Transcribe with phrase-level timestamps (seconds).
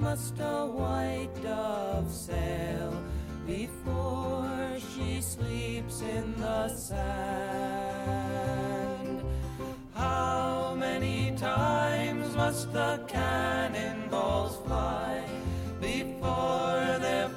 [0.00, 2.92] Must a white dove sail
[3.46, 8.08] before she sleeps in the sand?
[9.94, 15.24] How many times must the cannonballs fly
[15.80, 17.30] before they're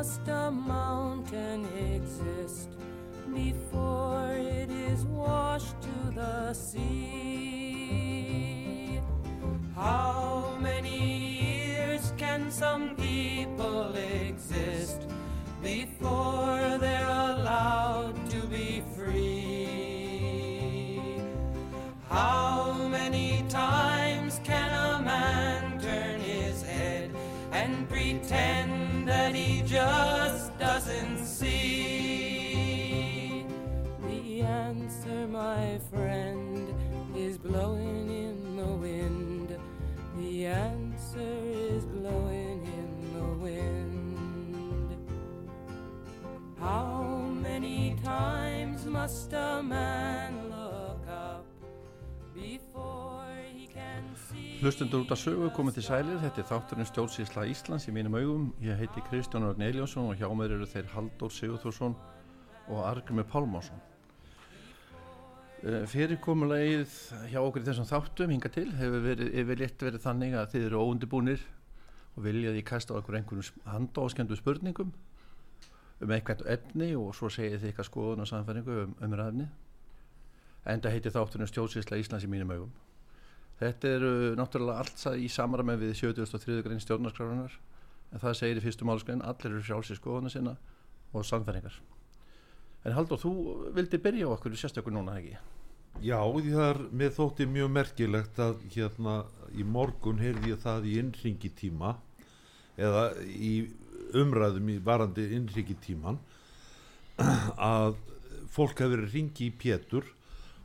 [0.00, 2.70] must a mountain exist
[3.34, 7.50] before it is washed to the sea?
[9.74, 15.02] How many years can some people exist
[15.62, 19.49] before they're allowed to be free?
[48.90, 51.46] Must a man look up
[52.34, 54.58] before he can see?
[54.60, 58.48] Hlustundur út af sögu komið til sælir, þetta er þátturinn stjórnsýsla Íslands í mínum augum.
[58.64, 61.94] Ég heiti Kristján Örn Eljónsson og hjá mér eru þeir Halldór Sigurþórsson
[62.66, 63.78] og Argrimur Pálmásson.
[65.60, 66.96] Fyrirkomulegið
[67.30, 70.82] hjá okkur í þessum þáttum hinga til hefur verið yfirleitt verið þannig að þið eru
[70.82, 71.46] óundibúnir
[72.16, 74.90] og viljaði kasta okkur einhvern handáskendu spurningum
[76.00, 79.48] um eitthvað efni og svo segið þið eitthvað skoðun og samfæringu um umræðni.
[80.70, 82.72] Enda heiti þátturinn stjórnsýsla Íslands í mínum augum.
[83.60, 86.62] Þetta eru náttúrulega allt í samræmi við 73.
[86.64, 87.56] grein stjórnarskrárunar
[88.10, 90.56] en það segir í fyrstu málskrein allir eru frjálsir skoðuna sinna
[91.12, 91.76] og samfæringar.
[92.84, 93.32] En Haldur, þú
[93.76, 95.36] vildi byrja á okkur sérstökur núna, ekki?
[96.00, 99.16] Já, því það er með þótti mjög merkilegt að hérna
[99.52, 101.96] í morgun heyrði ég það í innringi tíma
[102.80, 103.52] eða í
[104.16, 106.18] umræðum í varandi innringi tíman
[107.72, 107.98] að
[108.50, 110.06] fólk hefur ringi í pétur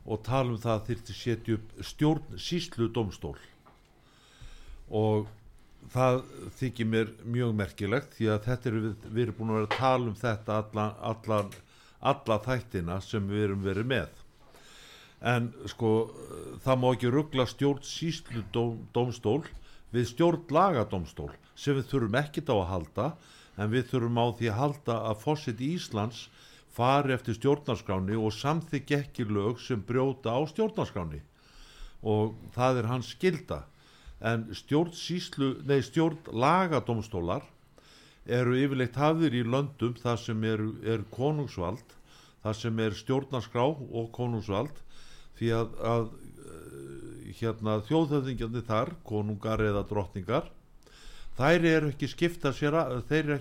[0.06, 3.36] og tala um það að þyrfti setja upp stjórn síslu domstól
[4.86, 5.26] og
[5.92, 6.20] það
[6.58, 9.80] þykir mér mjög merkilegt því að þetta er við, við erum búin að vera að
[9.80, 11.40] tala um þetta alla, alla,
[12.12, 14.22] alla þættina sem við erum verið með.
[15.26, 15.92] En sko
[16.64, 19.42] það má ekki ruggla stjórn síslu dóm, domstól
[19.96, 23.06] við stjórn lagadómstól sem við þurfum ekkit á að halda
[23.56, 26.26] en við þurfum á því að halda að fósitt Íslands
[26.76, 31.22] fari eftir stjórnarskráni og samþykja ekki lög sem brjóta á stjórnarskráni
[32.04, 33.62] og það er hans skilda
[34.20, 37.44] en stjórn síslu, nei stjórn lagadómstólar
[38.26, 41.96] eru yfirleitt hafðir í löndum þar sem er, er konungsvald
[42.44, 44.84] þar sem er stjórnarskrá og konungsvald
[45.38, 46.08] því að, að
[47.40, 50.50] hérna þjóðhöfðingjandi þar konungar eða drottningar
[51.36, 53.34] þær eru ekki skipta sér að, þeir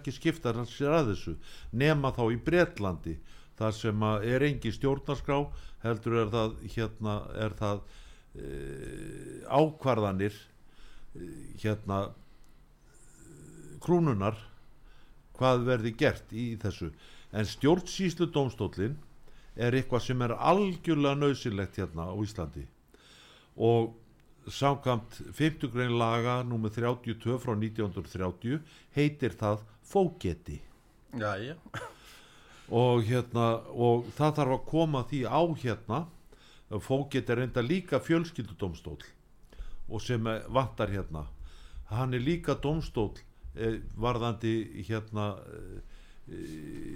[0.68, 1.36] sér að þessu
[1.72, 3.16] nema þá í Bretlandi
[3.60, 4.04] þar sem
[4.34, 5.40] er engi stjórnarskrá
[5.86, 7.16] heldur er það hérna
[7.46, 7.82] er það
[8.36, 8.50] e,
[9.48, 11.30] ákvarðanir e,
[11.64, 12.02] hérna
[13.86, 14.38] krúnunar
[15.36, 16.90] hvað verði gert í þessu.
[17.36, 18.96] En stjórnsýslu domstólinn
[19.56, 22.66] er eitthvað sem er algjörlega nöðsynlegt hérna á Íslandi
[23.56, 23.94] og
[24.52, 26.70] samkvæmt 50 grein laga nr.
[26.70, 28.60] 32 frá 1930
[28.96, 30.62] heitir það fógeti
[31.16, 31.56] Já, já.
[32.70, 36.06] og hérna og það þarf að koma því á hérna
[36.82, 39.00] fógeti er enda líka fjölskyldudómstól
[39.90, 41.28] og sem eh, vantar hérna
[41.90, 43.14] hann er líka dómstól
[43.56, 45.84] eh, varðandi hérna eh,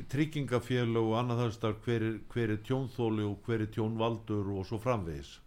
[0.09, 4.79] tryggingafélag og annað að hver er, hver er tjónþóli og hver er tjónvaldur og svo
[4.81, 5.37] framvegis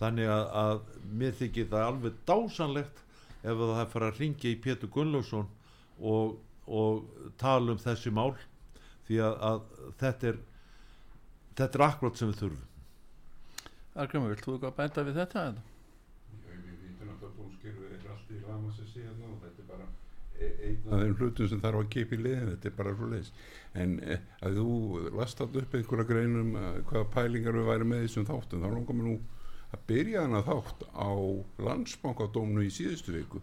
[0.00, 0.80] þannig að, að
[1.20, 3.02] mér þykir það alveg dásanlegt
[3.46, 5.48] ef það er fara að ringja í Pétur Gunnlaugsson
[6.00, 8.34] og, og tala um þessi mál
[9.06, 9.60] því að, að
[10.02, 10.40] þetta er
[11.56, 12.72] þetta er akkurat sem við þurfum
[13.96, 15.42] Argrymur, vilt þú eitthvað bænda við þetta?
[15.46, 19.70] Já, við vitum að dómskerfið er allt í rama sem sé hérna og þetta er
[19.70, 19.86] bara
[20.36, 23.08] e- einn af þeim hlutum sem þarf að keipa í liðin, þetta er bara svo
[23.12, 23.30] leiðis.
[23.84, 24.74] En eh, að þú
[25.16, 28.68] last alltaf upp einhverja greinum uh, hvaða pælingar við væri með í þessum þáttum, þá
[28.74, 29.16] langar mér nú
[29.74, 31.10] að byrja hana þátt á
[31.66, 33.40] landsbankadómnu í síðustu viku.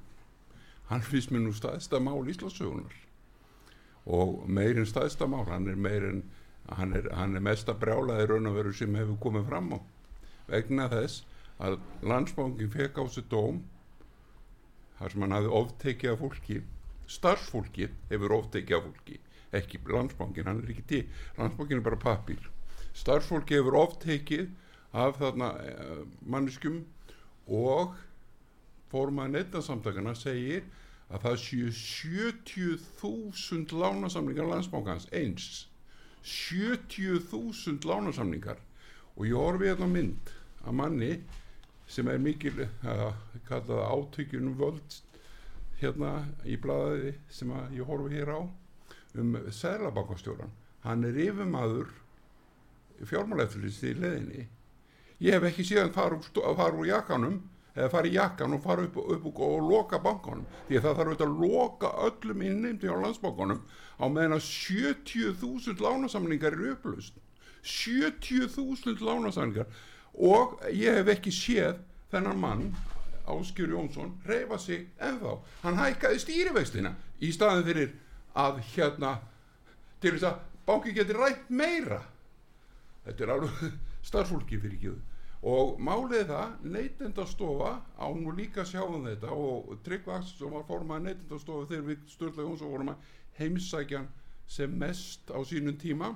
[0.90, 2.96] Hann finnst mér nú staðsta mál Íslasögunar
[4.04, 6.24] og meirinn staðsta mál, hann er meirinn,
[6.68, 9.80] hann er, hann er mesta brjálaði raun og veru sem hefur komið fram á.
[10.48, 11.24] Vegna þess
[11.64, 13.62] að landsbankin fekk á sig dóm
[15.00, 16.64] þar sem hann hafði oftekið af fólki.
[17.08, 19.22] Starfsfólki hefur oftekið af fólki
[19.54, 21.06] ekki landsbankin, hann er ekki til.
[21.38, 22.52] Landsbankin er bara pappir
[22.98, 24.50] starfsfólki hefur oftekið
[24.94, 26.81] af þarna eh, manneskjum
[27.50, 27.95] og
[28.94, 30.63] fórmaði neittasamtakana segir
[31.13, 35.68] að það séu 70.000 lánasamlingar landsbankans eins.
[36.24, 38.62] 70.000 lánasamlingar
[39.18, 40.31] og ég horfi hérna á mynd
[40.63, 41.13] að manni
[41.90, 43.10] sem er mikil að
[43.50, 45.00] kalla það átökjunum völd
[45.81, 46.13] hérna
[46.48, 48.42] í blaði sem ég horfi hér á
[49.19, 50.54] um sælabakastjóran
[50.86, 51.92] hann er yfirmaður
[53.04, 54.48] fjármálæfðurlist í leðinni
[55.24, 55.92] ég hef ekki síðan
[56.28, 57.42] stó- fara úr jakkanum
[57.74, 60.46] eða fara í jakkan og fara upp, upp og, og loka bankanum.
[60.68, 63.62] Því að það þarf auðvitað að loka öllum innheimti á landsbankanum
[63.98, 67.18] á meðan að 70.000 lánasamlingar eru upplust
[67.64, 69.68] 70.000 lánasamlingar
[70.14, 71.80] og ég hef ekki séð
[72.12, 72.66] þennan mann
[73.24, 75.38] Áskjur Jónsson reyfa sig ennþá.
[75.64, 76.92] Hann hækkaði stýrivextina
[77.24, 77.94] í staðin fyrir
[78.36, 79.14] að hérna
[80.04, 82.02] til þess að banki geti rætt meira.
[83.08, 83.80] Þetta er alveg
[84.10, 84.92] starfsfólki fyrir ekki
[85.44, 91.68] og málið það neytendastofa á nú líka sjáum þetta og Tryggva Axelsson var formaði neytendastofa
[91.72, 93.10] þegar við Sturla Jónsson vorum að
[93.40, 94.07] heimsækjan
[94.48, 96.13] sem mest á sínum tíma.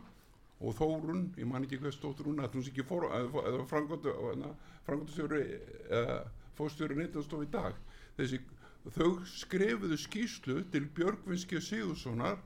[0.58, 5.42] Og Þórun, ég man ekki hvað stóttur hún að hún sé ekki eða frangotastjóri
[5.92, 6.16] eða
[6.58, 7.76] fórstjóri neytendastofa í dag.
[8.18, 8.40] Þessi,
[8.96, 12.40] þau skrifuðu skýslu til Björgvinski Sigurssonar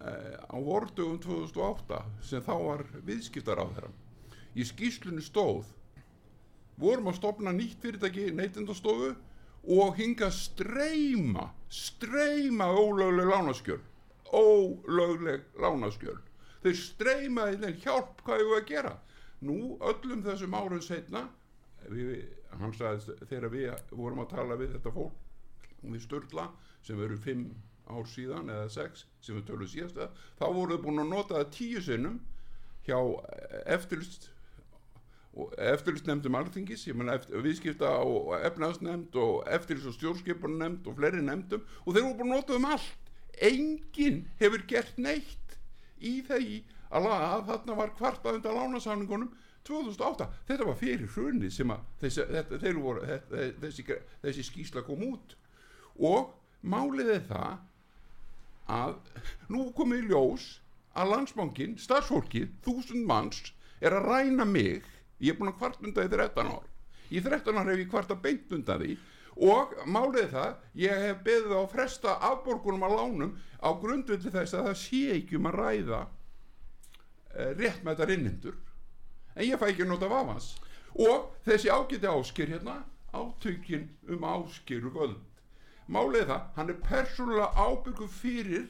[0.00, 3.92] eh, á vordugum 2008 sem þá var viðskiptar á þeirra
[4.56, 5.68] í skýslunni stóð
[6.80, 9.14] vorum að stopna nýtt fyrirtæki neytendastofu
[9.76, 13.80] og hinga streyma streyma ólögleg lánaskjöl
[14.32, 16.18] ólögleg lánaskjöl
[16.66, 18.94] þeir streyma í þeim hjálp hvað ég að gera.
[19.46, 21.26] Nú öllum þessum árum setna
[21.92, 22.24] við,
[22.56, 26.48] hann sagði þegar við vorum að tala við þetta fólk við Sturla
[26.86, 27.50] sem veru fimm
[27.86, 30.00] ár síðan eða sex sem við tölum síðast
[30.40, 32.16] þá voruð búin að nota það tíu sinnum
[32.86, 32.98] hjá
[33.76, 34.30] eftirlust
[35.36, 41.20] og eftirlitsnefndum alþingis, ég menna eftir, viðskipta og efnaðsnefnd og eftirlits og stjórnskipunnefnd og fleiri
[41.26, 43.10] nefndum og þeir voru búin að nota um allt.
[43.50, 45.58] Enginn hefur gert neitt
[46.00, 49.34] í þegar að, la- að þarna var kvartað undan lánasamningunum
[49.66, 53.84] 2008, þetta var fyrir hrunni sem að þessi, þetta, voru, þetta, þessi,
[54.22, 55.34] þessi skýsla kom út.
[55.98, 56.30] Og
[56.62, 57.56] málið er það
[58.76, 58.94] að
[59.52, 60.46] nú komið í ljós
[60.96, 63.42] að landsbankin, starfsfólkið, þúsund manns
[63.84, 64.86] er að ræna mig
[65.20, 66.66] ég er búin að kvart undan í 13 ár.
[67.10, 68.96] Í 13 ár hef ég kvart að beint undan því.
[69.46, 74.70] Og málið það ég hef beðið á fresta afborgunum á lánum á grundvilli þess að
[74.70, 76.00] það sé ekki um að ræða
[77.36, 78.56] eh, rétt með þetta innhendur
[79.36, 80.54] en ég fæ ekki nota vafans
[80.96, 82.78] og þessi ágæti áskir hérna
[83.12, 85.20] átökin um áskiru völd
[85.86, 88.64] málið það, hann er persónulega ábyrgu fyrir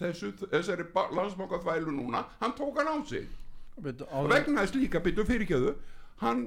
[0.00, 2.24] þessu, þessari landsbankaþvælu núna.
[2.40, 3.28] Hann tók hann á sig
[4.10, 5.74] og vegna þess líka byttu fyrirgjöðu
[6.20, 6.44] hann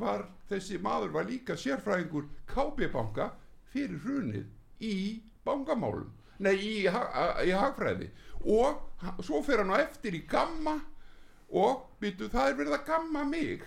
[0.00, 3.30] var þessi maður var líka sérfræðingur KB banka
[3.72, 4.46] fyrir hrunið
[4.80, 6.08] í bankamálum
[6.40, 8.06] nei í, í hagfræði.
[8.48, 8.80] Og
[9.22, 10.78] svo fer hann á eftir í gamma
[11.52, 13.64] og byttu það er verið að gamma mig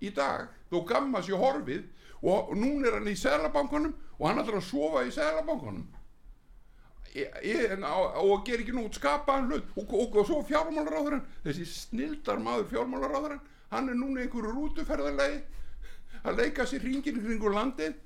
[0.00, 1.86] í dag þó gamma sér horfið.
[2.22, 5.97] Og núna er hann í selabankanum og hann ætlar að sofa í á-
[8.22, 9.70] og ger ekki nú út skapaðan hlut.
[9.76, 15.40] Og, og, og svo fjármálaráðurinn þessi snildar maður fjármálaráðurinn hann er núna einhverju rútuferðarlegi
[16.24, 17.96] að leika sér hringin kringur landið.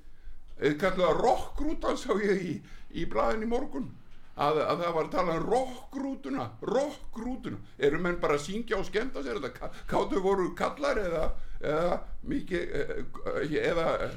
[0.59, 2.53] Eh, kallaða rockrútan sá ég í,
[2.93, 3.89] í blaðin í morgun.
[4.33, 8.87] Að, að það var að tala um rockrútuna rockrútuna, eru menn bara að syngja og
[8.87, 11.27] skemmta sér þetta, káttu voru kallar eða,
[11.61, 11.99] eða
[12.31, 14.15] mikið eh, eða eh,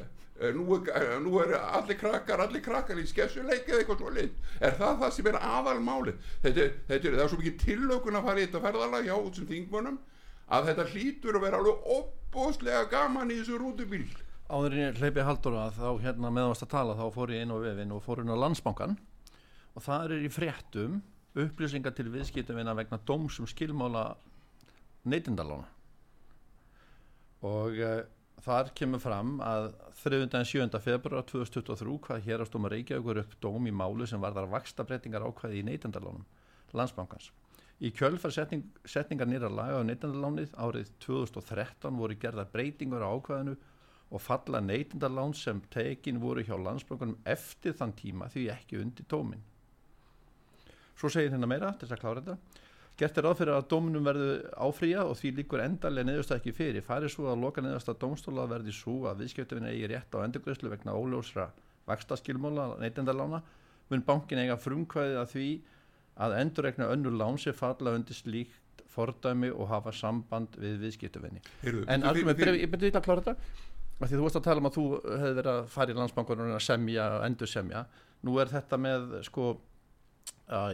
[0.57, 4.61] nú er, eh, nú er allir krakkar, allir krakkar í skessuleik eða eitthvað svo lit
[4.61, 8.29] er það það sem er aðalmáli þetta, þetta er, það er svo mikið tillökun að
[8.29, 9.99] fara í þetta ferðalag hjá þessum þingmönnum
[10.47, 14.07] að þetta hlýtur að vera alveg opbóðslega gaman í þessu rútubíl.
[14.47, 17.59] Áður ég hleypi haldur að þá hérna meðanvast að tala þá fór ég inn á
[17.59, 18.95] vefin og fór inn á landsbankan
[19.75, 21.01] og það er í fréttum
[21.37, 24.13] upplýsingar til viðskiptavina vegna dóms um skilmála
[25.05, 25.67] neytindalána
[27.47, 27.99] og uh,
[28.47, 29.73] þar kemur fram að
[30.05, 30.79] 37.
[30.85, 35.67] februar 2023 hvað hérastóma Reykjavíkur upp dóm í málu sem varðar vaksta breytingar ákvæði í
[35.67, 36.25] neytindalánum
[36.77, 37.33] landsbankans
[37.77, 43.57] Í kjölfar setning, setningar nýra laga á neytindalánið árið 2013 voru gerðar breytingar á ákvæðinu
[44.17, 49.43] og falla neytindalán sem tekin voru hjá landsbankunum eftir þann tíma því ekki undir dómin.
[50.97, 52.63] Svo segir hérna meira til þess að klára þetta.
[52.97, 56.85] Gert er ráð fyrir að dóminum verðu áfrýja og því líkur endarlega neðursta ekki fyrir.
[56.87, 60.95] Farið svo að loka neðursta dómstóla verði svo að viðskiptufin eigi rétt á endurgræslu vegna
[60.97, 61.51] óljósra
[61.91, 63.43] vakstaskilmóla neytindalána
[63.91, 65.49] mun bankin eiga frumkvæðið að því
[66.25, 71.43] að endurregna önnur lán sem falla undir slíkt fordæmi og hafa samband við viðskiptufinni.
[71.63, 74.69] Heyrðu, En alveg, fyrir- ég byrði að klára þetta því þú varst að tala um
[74.71, 77.85] að þú hefði verið að fara í landsbankunum að semja og endur semja
[78.25, 79.47] nú er þetta með sko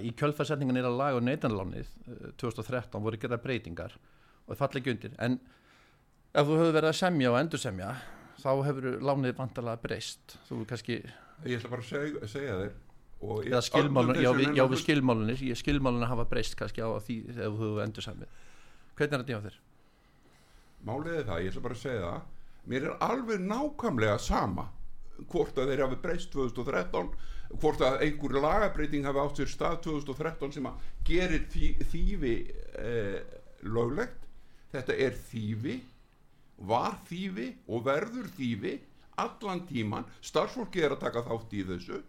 [0.04, 4.82] í kjölfarsetningan er að laga og neytanlánið uh, 2013 voru gerða breytingar og það falla
[4.82, 5.16] ekki undir.
[5.22, 5.38] En
[6.32, 7.90] ef þú hefði verið að semja og endur semja
[8.42, 10.36] þá hefur lánið vantarlega breyst.
[10.48, 10.98] Þú kannski,
[11.46, 12.72] ég ætla bara að segja, segja þér
[13.22, 17.36] ég- skilmálun já, við, já við skilmálunir ég skilmálunir hafa breyst kannski á því ef
[17.38, 18.28] þú hefur endur semið
[18.98, 19.58] hvernig er þetta hjá þér?
[20.82, 22.30] Málið er það, ég ætla bara að segja það
[22.72, 24.68] Mér er alveg nákvæmlega sama
[25.30, 27.12] hvort að þeir hafi breyst 2013
[27.60, 32.34] hvort að einhver lagabreiting hafi átt sér stað 2013 sem að gerir þý, þýfi
[32.80, 33.18] eh,
[33.68, 34.28] löglegt.
[34.72, 35.76] Þetta er þýfi
[36.68, 38.78] var þýfi og verður þýfi
[39.20, 42.00] allan tíman starfsfólki er að taka þátt í þessu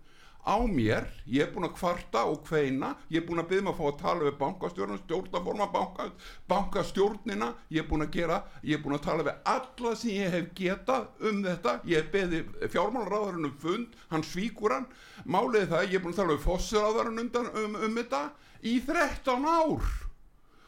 [0.44, 3.74] á mér, ég er búin að kvarta og kveina, ég er búin að byggja mig
[3.74, 6.08] að fá að tala við bankastjórnum, stjórnaforma banka,
[6.52, 10.36] bankastjórnina, ég er búin að gera ég er búin að tala við alla sem ég
[10.36, 14.90] hef getað um þetta, ég hef beðið fjármálaráðurinn um fund, hann svíkur hann.
[15.24, 18.24] Málið það, ég er búin að tala við fósiráðurinn um, um, um þetta
[18.64, 19.92] í 13 ár.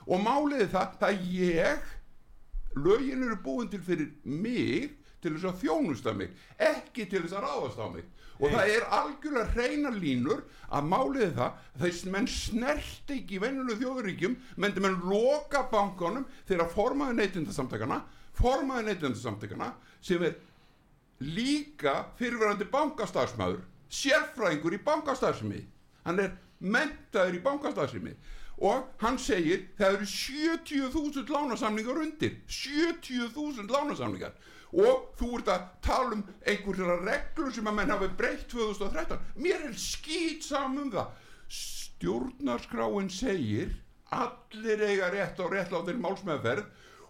[0.06, 1.94] Og málið það, það ég
[2.76, 7.48] lögin eru búin til fyrir mig til þess að þjónusta mig ekki til þess að
[7.48, 12.28] ráðast á mig og það er algjörlega hreina línur að málið er það þess menn
[12.32, 18.02] snert ekki í venjulegu þjóðuríkjum menn menn loka bankanum þegar formaði neytindasamtakana
[18.36, 19.72] formaði neytindasamtakana
[20.04, 20.36] sem er
[21.24, 23.64] líka fyrirverandi bankastarfsmæður
[23.96, 25.62] sérfræðingur í bankastarfsemi.
[26.06, 28.16] Hann er mentaður í bankastarfsemi.
[28.64, 34.36] Og hann segir það eru 70.000 lánasamningar undir 70.000 lánasamningar
[34.74, 39.68] og þú ert að tala um einhverjara reglur sem að menn hafi breytt 2013 mér
[39.70, 41.14] er skýt saman um það.
[41.56, 43.76] Stjórnarskráin segir
[44.16, 46.66] allir eiga rétt á réttlátir málsmeðferð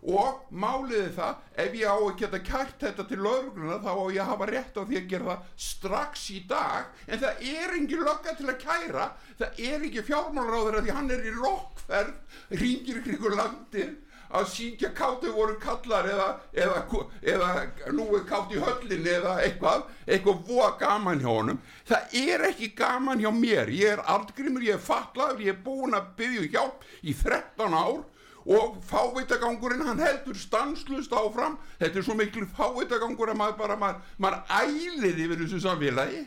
[0.05, 4.05] og málið er það ef ég á að geta kært þetta til lögregluna þá á
[4.13, 6.91] ég að hafa rétt á því að gera það strax í dag.
[7.09, 9.07] En það er engin lögga til að kæra.
[9.39, 13.95] Það er ekki fjármálaráður að því hann er í rokkferð ringir ykkur landið
[14.35, 16.81] að síkja kátu voru kallar eða, eða,
[17.21, 17.51] eða
[17.95, 21.61] nú er kátt í höllinni eða eitthvað eitthvað voða gaman hjá honum.
[21.89, 23.71] Það er ekki gaman hjá mér.
[23.73, 27.79] Ég er artgrimur, ég er fatlaður, ég er búin að byggja um hjálp í 13
[27.79, 28.03] ár
[28.45, 31.57] og fávitagangurinn hann heldur stanslust áfram.
[31.81, 36.25] Þetta er svo miklu fávitagangur að maður bara maður, maður ælir yfir þessu samfélagi.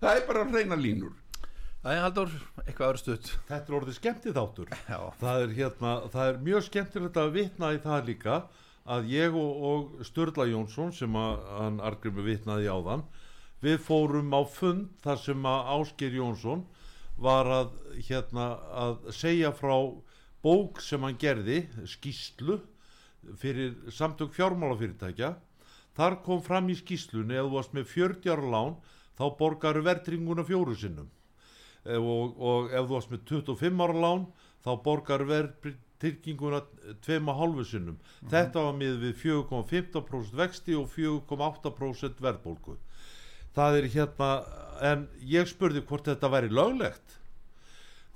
[0.00, 1.19] Það er bara reyna línur
[1.80, 3.28] Það er Haldur, eitthvað öðru stutt.
[3.48, 4.72] Þetta er orðið skemmtið þáttur
[5.16, 8.34] það er, hérna, það er mjög skemmtilegt að vitna í það líka
[8.84, 13.04] að ég og, og Sturla Jónsson sem að hann Argrimur vitnaði í áðan
[13.64, 16.66] við fórum á fund þar sem að Ásker Jónsson
[17.16, 17.70] var að,
[18.10, 18.48] hérna,
[18.82, 19.72] að segja frá
[20.44, 21.62] bók sem hann gerði
[21.94, 22.58] skýslu
[23.40, 25.32] fyrir samtök fjármálafyrirtækja.
[25.96, 28.76] Þar kom fram í skýslunni ef þú varst með 40 ára lán
[29.16, 31.08] þá borgaru verðringuna fjóru sinnum
[31.84, 34.26] og, og ef þú varst með 25 ára lán
[34.64, 36.62] þá borgar verðtrygginguna
[37.06, 38.00] 2,5 sinnum.
[38.30, 42.76] Þetta var með við 4,15% vexti og 4,8% verðbólgu.
[43.56, 44.32] Það er hérna
[44.90, 47.16] en ég spurði hvort þetta væri löglegt.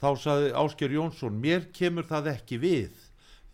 [0.00, 2.92] Þá saði Ásker Jónsson mér kemur það ekki við.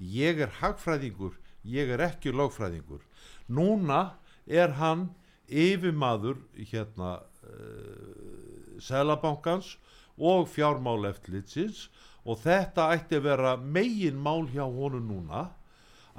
[0.00, 3.02] Ég er hagfræðingur ég er ekki lögfræðingur.
[3.50, 5.08] Núna er hann
[5.50, 6.40] yfirmaður
[6.70, 9.76] hérna uh, Sælabankans
[10.20, 11.88] og fjármál eftirlitsins
[12.28, 15.46] og þetta ætti að vera megin mál hjá honum núna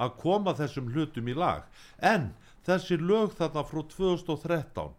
[0.02, 1.62] að koma þessum hlutum í lag.
[2.02, 2.32] En
[2.66, 4.94] þessi lög þarna frá 2013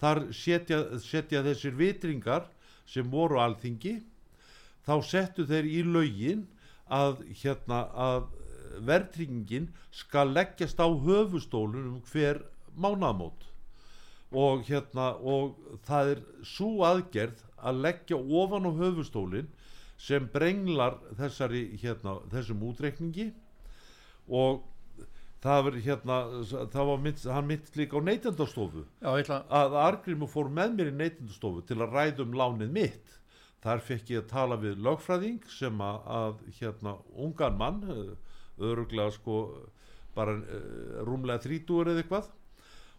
[0.00, 2.48] þar setja, setja þessir vitringar
[2.86, 3.98] sem voru alþingi
[4.86, 6.46] þá settu þeir í lögin
[6.92, 8.26] að hérna að
[8.84, 12.42] verðtryggingin skal leggjast á höfustólun um hver
[12.74, 13.46] mánamót
[14.34, 19.48] og hérna og það er svo aðgerð að leggja ofan á höfustólin
[20.00, 23.30] sem brenglar þessari hérna þessum útreikningi.
[24.28, 24.64] Og
[25.44, 26.18] það var hérna
[26.72, 28.84] það var mynd, hann mynd líka á neytendastofu.
[29.04, 33.16] Að Argrímur fór með mér í neytendastofu til að ræða um lánið mitt.
[33.64, 37.80] Þar fekk ég að tala við lögfræðing sem að, að hérna ungan mann
[38.60, 39.38] öruglega sko
[40.14, 42.28] bara uh, rúmlega þrítúur eða eitthvað.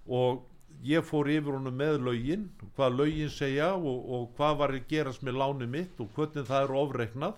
[0.05, 0.41] Og
[0.83, 5.23] ég fór yfir honum með lögin hvað lögin segja og, og hvað var að gerast
[5.25, 7.35] með lánið mitt og hvernig það er ofreiknað.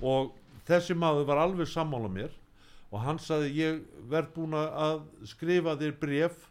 [0.00, 0.32] Og
[0.68, 2.34] þessi maður var alveg sammála mér
[2.90, 6.48] og hann saði ég verð búin að skrifa þér bref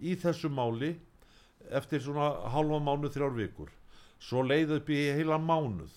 [0.00, 0.94] í þessu máli
[1.70, 3.70] eftir svona halva mánuð þrjár vikur.
[4.22, 5.92] Svo leið upp í heila mánuð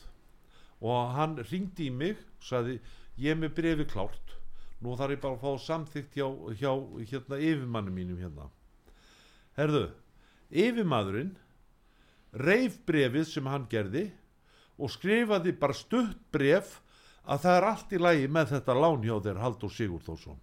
[0.86, 2.80] og hann ringdi í mig saði
[3.18, 4.36] ég er með brefi klárt.
[4.84, 6.28] Nú þarf ég bara að fá samþygt hjá,
[6.60, 6.72] hjá
[7.08, 8.50] hérna yfirmanni mínum hérna
[9.60, 9.88] herðu
[10.52, 11.34] yfirmaðurinn
[12.36, 14.10] reif brefið sem hann gerði
[14.76, 16.80] og skrifaði bara stutt bref
[17.26, 20.42] að það er allt í lagi með þetta lán hjá þér Haldur Sigurþórsson.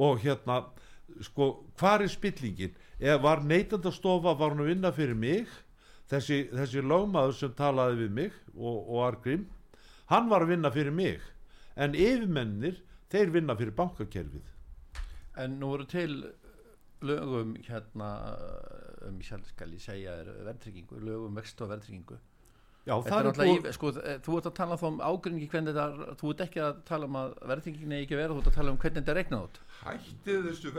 [0.00, 0.62] Og hérna
[1.22, 2.72] sko hvar er spillingin?
[2.98, 5.50] Eða var neytandastofa var hann að vinna fyrir mig?
[6.08, 9.46] Þessi, þessi lögmaður sem talaði við mig og, og Argrim
[10.12, 11.20] hann var að vinna fyrir mig.
[11.76, 12.78] En yfirmennir
[13.10, 14.46] þeir vinna fyrir bankakerfið.
[15.40, 16.20] En nú voru til
[17.04, 18.10] lögum hérna
[19.08, 22.20] um, sjálf skal ég segja er verðtryggingu, lögum vext og verðtryggingu.
[22.84, 26.16] Já er búið í- sko, eh, þú ert að tala þá um ágringi hvernig þetta,
[26.20, 28.56] þú ert ekki að tala um að verðtryggingin er ekki að vera, þú ert að
[28.58, 29.60] tala um hvernig þetta er reiknað út.
[29.84, 30.72] Hættið þessu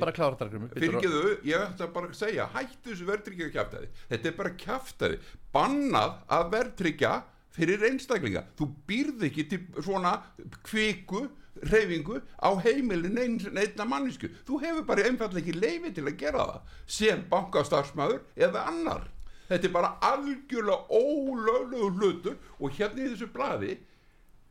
[0.00, 0.70] bara að Arngrímur.
[0.72, 5.20] Bíddu, Fyrirgeðu, ég ætla bara að segja hættið þessu verðtryggingar kjáftæði þetta er bara kjáftæði
[5.58, 7.12] bannað að verðtryggja
[7.58, 8.44] fyrir einstaklinga.
[8.56, 10.16] Þú býrð ekki til svona
[10.64, 11.26] kviku
[11.72, 16.74] reyfingu á heimilin einna mannisku þú hefur bara einfallega ekki leifi til að gera það
[16.98, 19.06] sem bankastarfsmæður eða annar.
[19.48, 23.78] Þetta er bara algjörlega ólöglegu hlutur og hérna í þessu blaði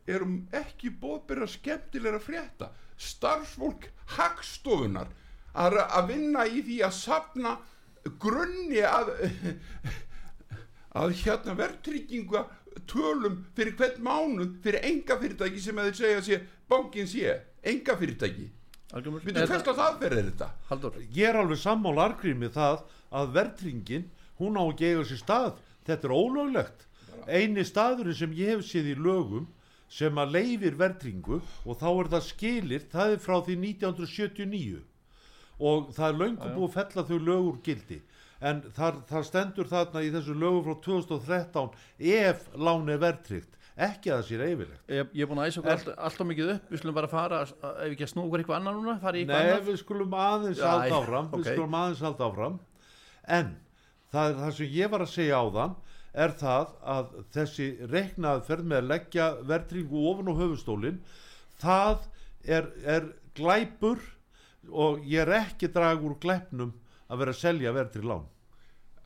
[0.08, 2.72] erum ekki bóðbyrra skemmtilega frétta.
[2.98, 5.12] Starfsfólk hagstofunar
[5.54, 7.58] að, að vinna í því að safna
[8.22, 9.14] grunni að
[10.98, 12.46] að hérna verðtrygginga
[12.92, 17.98] tölum fyrir hvern mánuð fyrir enga fyrirtæki sem að þeir segja sé bankin sé, enga
[17.98, 18.50] fyrirtæki
[18.88, 20.48] Við þú er hverslega það fyrir þetta?
[20.70, 22.86] Haldur, ég er alveg sammála Argrími það
[23.20, 24.06] að verðringin
[24.40, 25.58] hún á ekki eiga sér stað.
[25.88, 26.86] Þetta er ólöglegt.
[27.28, 29.50] Eini staðurinn sem ég hef séð í lögum
[29.92, 34.80] sem að leifir verðringu og þá er það skilir það er frá því 1979
[35.60, 36.56] og það er löngu Já, já.
[36.56, 38.00] búið að fella þau lögur gildi
[38.42, 41.72] en þar, þar stendur þarna í þessu lögu frá 2013
[42.18, 45.60] ef lán er verðtryggt ekki að það sér eifilegt ég, ég er búin að æsa
[45.62, 46.70] okkur Er- allt, allt og mikið upp.
[46.74, 49.66] Við slum bara fara, ef ekki að snúa okkur eitthvað annað núna eitthvað Nei, annað.
[49.68, 51.38] við skulum aðeins halda já, áfram ok.
[51.44, 52.56] við skulum aðeins halda áfram.
[53.38, 53.52] En
[54.14, 55.76] það, er það sem ég var að segja áðan
[56.18, 61.00] er það að þessi reiknaðferð með að leggja verðringu ofan á höfustólin
[61.62, 62.08] það
[62.58, 64.02] er, er glæpur
[64.74, 66.74] og ég er ekki drag úr glæpnum
[67.08, 68.26] að vera að selja verðri lán.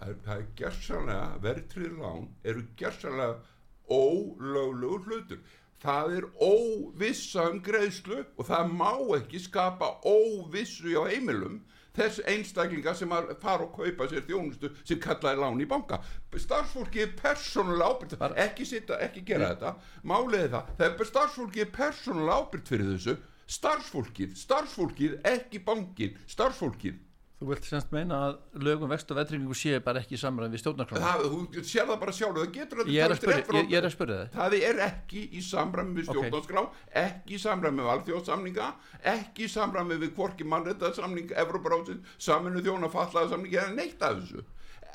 [0.01, 3.35] Það er, það er gersanlega verðtrið lán eru gersanlega
[3.91, 5.41] ólöglegur hlutur.
[5.81, 11.59] Það er óvissa um greiðslu og það má ekki skapa óvissu á heimilum
[11.97, 15.99] þess einstaklinga sem að fara og kaupa sér þjónustu sem kallaði lán í banka.
[16.33, 18.37] Starfsfólki er persónulega ábyrgt.
[18.45, 19.75] Ekki, sitta, ekki gera þetta.
[20.07, 23.17] Málið er það, það er starfsfólki er persónulega ábyrgt fyrir þessu
[23.51, 26.99] starfsfólkið, starfsfólkið ekki bankin, starfsfólkið
[27.41, 30.61] þú vilt semst meina að lögum vext og verðtryggingu sé bara ekki í samræðum við
[30.61, 32.91] stjórnarkláma það, þú sér það bara sjálf það getur að
[33.49, 34.29] frá- ég, er að spyrja þig.
[34.35, 36.63] Það er ekki í samræmi við stjórnarskrá
[37.01, 38.67] ekki í samræmi við alþjóðsamninga
[39.15, 44.45] ekki í samræmi við hvorki mannréttasamning Evróbrásin, saminu þjóna fallaða samningi eða neitt af þessu.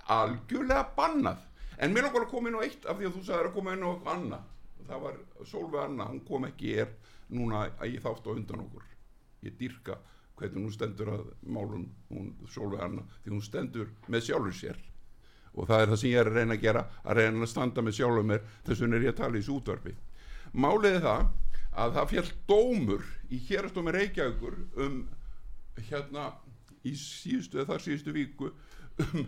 [0.06, 1.42] Algjörlega bannað.
[1.82, 3.74] En mér langar að koma inn á eitt af því að þú sagðir að koma
[3.74, 4.44] inn á annað.
[4.86, 5.18] Það var
[5.50, 6.92] Solveig Anna, hún kom ekki er
[7.34, 7.64] núna
[10.36, 14.78] hvernig hún stendur að málun hún Solveig Anna því hún stendur með sjálfur sér.
[15.56, 17.84] Og það er það sem ég er að reyna að gera að reyna að standa
[17.84, 19.94] með sjálfum mér þess vegna er ég að tala í þessu útvarpi.
[20.56, 21.22] Málið er það
[21.76, 25.00] að það fjall dómur í hérastómi Reykjavíkur um
[25.88, 26.28] hérna
[26.86, 28.52] í síðustu eða þar síðustu viku
[29.04, 29.26] um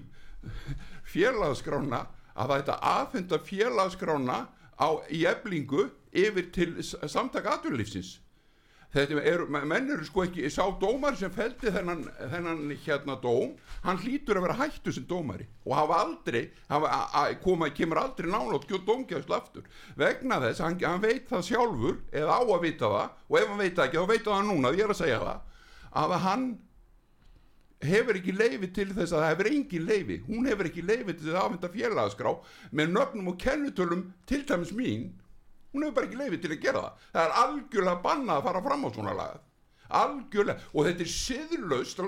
[1.12, 2.05] félagskrána
[2.38, 4.38] að það ætti að aðfenda félagskrána
[4.79, 8.18] á, í eblingu yfir til samtaka atvinnulífsins
[8.94, 14.01] þetta er, menn eru sko ekki sá dómar sem feldi þennan, þennan hérna dóm, hann
[14.01, 18.87] hlýtur að vera hættu sem dómari og hafa aldrei hafa, koma, kemur aldrei nálátt kjótt
[18.88, 19.66] dómkjæðslu aftur.
[19.98, 23.62] Vegna þess, hann, hann veit það sjálfur eða á að vita það og ef hann
[23.64, 25.44] veit það ekki þá veit það núna, því ég er að segja það
[25.98, 26.48] að hann
[27.85, 31.29] hefur ekki leifi til þess að það hefur engin leifi hún hefur ekki leifi til
[31.29, 32.33] þess að afhenda félagaskrá
[32.74, 35.05] með nöfnum og kennutölum til dæmis mín
[35.72, 37.04] hún hefur bara ekki leifi til að gera það.
[37.12, 39.44] Það er algjörlega bannað að fara fram á svona lagað
[39.88, 40.64] algjörlega.
[40.74, 42.00] Og þetta er siðlaust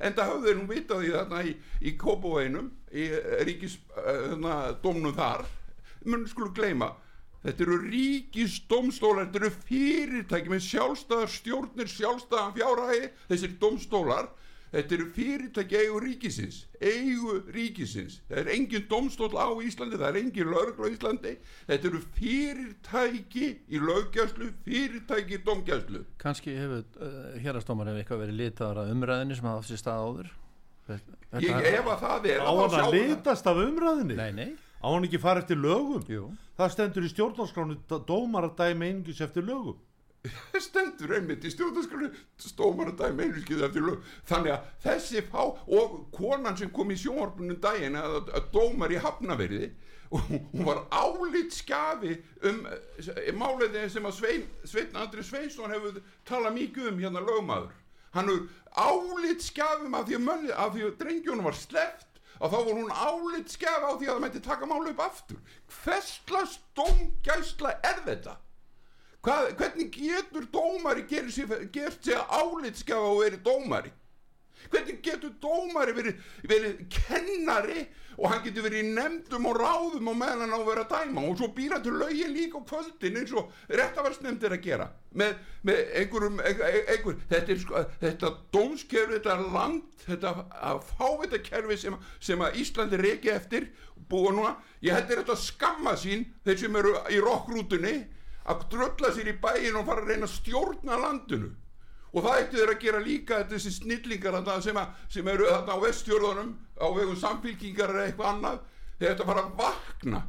[0.00, 3.06] en það þeir nú vitað í þarna í, í Kópaveinum í
[3.48, 5.46] ríkisdómnum þar.
[6.04, 6.90] Mun skulum gleyma
[7.44, 14.28] þetta eru ríkisdómstólar þetta eru fyrirtæki með sjálfstæðar stjórnir sjálfstæðan fjárhægi þessir dómstólar
[14.70, 18.20] þetta eru fyrirtæki eigu ríkisins eigu ríkisins.
[18.30, 21.32] Það er engin domstól á Íslandi það er engin lögregl á Íslandi.
[21.68, 28.40] Þetta eru fyrirtæki í löggæslu fyrirtæki í domgæslu Kanski hefur uh, hérastómar hefur eitthvað verið
[28.44, 30.30] litaður af umræðinu sem hafa sér stað áður?
[30.90, 34.48] Þetta- ég ef að það er á hann að litast af umræðinni Nei, nei,
[34.82, 36.02] á hann ekki fara eftir lögum?
[36.10, 36.30] Jú.
[36.58, 37.76] Það stendur í stjórnarskránu
[38.08, 39.78] dómar að dæmi einingis eftir lögum
[40.66, 44.08] stendur einmitt í stjórnarskránu stómar að dæmi einskið eftir lög.
[44.28, 49.00] Þannig að þessi fá og konan sem kom í sjónvarpunum daginn að, að dómar í
[49.00, 49.70] hafnaverði
[50.10, 52.16] og hún var álit skafi
[52.48, 57.72] um eh, máliði sem að Svein, Svein Andri Sveinsson hefur talað mikið um hérna lögmaður.
[58.16, 62.92] Hann hefur álit skafum af því að, að drengjónum var sleppt að þá var hún
[62.92, 65.40] álit skaf á því að það mætti taka málu upp aftur.
[65.80, 68.36] Hversla stómgæsla er þetta
[69.20, 73.90] Hvað, hvernig getur dómari gert sér, álitskafa og verið dómari?
[74.70, 77.82] Hvernig getur dómari verið, verið kennari
[78.16, 80.94] og hann getur verið í nefndum og ráðum og meðan hann á að vera að
[80.94, 81.24] dæma?
[81.28, 84.86] Og svo býra til lögin líka á kvöldin eins og réttafarsnefnd er að gera.
[85.16, 85.34] Með,
[85.68, 89.20] með einhverjum einhver, einhver, þetta er sko, þetta dómskerfi
[90.06, 90.32] þetta
[90.70, 93.68] að fá þetta kerfi sem, sem að Íslandi reki eftir
[94.08, 97.98] búa núna, ég er þetta skamma sín þeir sem eru í rockrútunni
[98.48, 101.50] að drölla sér í bæin og fara að reyna að stjórna landinu.
[102.10, 105.82] Og það ættu þeir að gera líka þessi snillingar sem, að, sem eru þarna á
[105.84, 108.62] vestjörðunum á vegum samfélkingar eða eitthvað annað
[108.98, 110.22] þeir ættu að fara að vakna.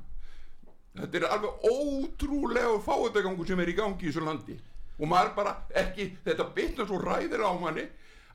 [0.92, 4.60] Þetta er alveg ótrúlega fáutagangur sem er í gangi í þessu landi.
[5.00, 7.88] Og maður bara ekki þetta bitna svo ræðir á manni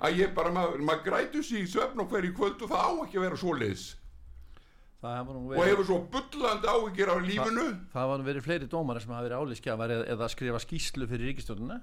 [0.03, 2.93] að ég bara, maður, maður grætu sig í svefn og hverju kvöld og það á
[3.05, 3.85] ekki að vera svoleiðis.
[3.93, 4.06] Það
[5.03, 7.67] nú og verið hefur svo bullandi áhyggjur af lífinu.
[7.93, 11.31] Það hafa nú verið fleiri dómar sem hafa verið álískjafar eða, eða skrifa skýslu fyrir
[11.33, 11.81] ríkistjórnuna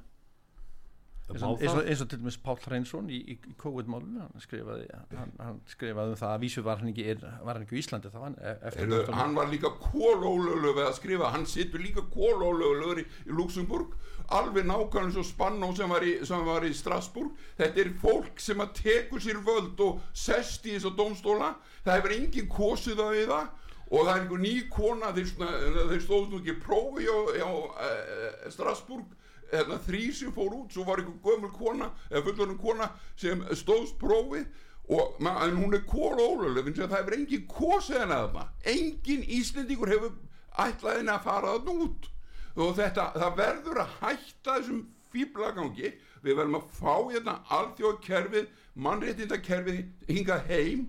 [1.31, 1.87] eins og, eins, og, það?
[1.89, 6.15] eins og til dæmis Páll Hreinsson í, í, í COVID-málunum hann skrifaði, hann, hann skrifaði
[6.15, 8.35] um það að vísu var hann ekki, er, var hann ekki í Íslandi þá hann
[8.41, 9.19] e- eftir Heyrðu, dómstólinn.
[9.21, 13.95] hann var líka kólólölu við að skrifa, hann situr líka kólólölu í, í Luxemburg
[14.33, 18.59] alveg nákvæmlega svo Spannó sem var, í, sem var í Strasbourg þetta er fólk sem
[18.63, 21.53] að tekur sér völd og sest í þessu dómstóla
[21.87, 23.51] það hefur engin kosið það við það
[23.93, 27.51] og það er einhver ný kona þeir, svona- þeir stóðu nú ekki prófi á, á
[27.87, 29.05] e, Strasbourg
[29.53, 33.99] hérna, þrý sem fór út svo var einhver gömul kona eða fullorinn kona sem stóðst
[34.01, 34.47] prófið
[34.93, 38.47] og en hún er kólóluleg en það hefur engin kosið henni að þarna.
[38.73, 40.17] Engin Íslendingur hefur
[40.59, 42.09] ætlað henni að fara þarna út.
[42.53, 44.81] Og þetta, það verður að hætta þessum
[45.13, 50.83] fýblagangi við verðum að fá hérna alþjóðkerfið mannréttindakerfið hingað heim.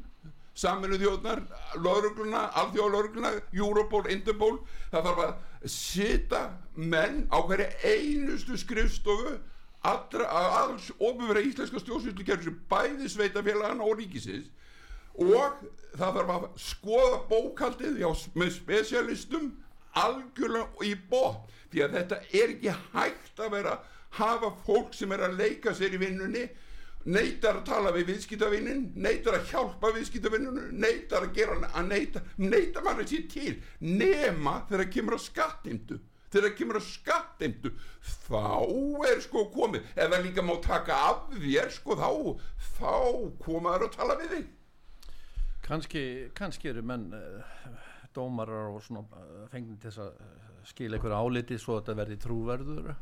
[0.55, 1.41] Saminu þjóðnar,
[1.83, 4.61] laurugluna alþjóðlaurugluna, Europol, Interpol.
[4.93, 5.33] Það þarf að
[5.71, 6.45] sita
[6.77, 9.39] menn á hverja einustu skrifstofu
[9.85, 14.49] allra, alls ofurvera íslenska stjórnsýslukerfi sem bæði sveitafélagana og ríkisins.
[15.15, 15.61] Og
[15.95, 19.53] það þarf að skoða bókaldið já, með spesialistum
[19.95, 23.75] algjörlega í bótt því að þetta er ekki hægt að vera
[24.19, 26.49] hafa fólk sem er að leika sér í vinnunni
[27.05, 32.85] neytar að tala við viðskiptavinnin neytar að hjálpa viðskiptavinninu neytar að gera að neyta neytar
[32.87, 36.01] mann að sé til nema þegar kemur að skattimdu
[36.35, 37.73] þegar kemur að skattimdu
[38.27, 38.57] þá
[39.09, 39.87] er sko komið.
[39.95, 42.11] Það líka má taka af þér sko þá
[42.79, 42.95] þá
[43.45, 44.53] komaður að tala við þig.
[45.65, 46.05] Kannski,
[46.37, 47.71] kannski eru menn uh,
[48.17, 50.35] dómarar og svona uh, fengni til að uh,
[50.69, 52.93] skila einhverju áliti svo að þetta verði trúverður.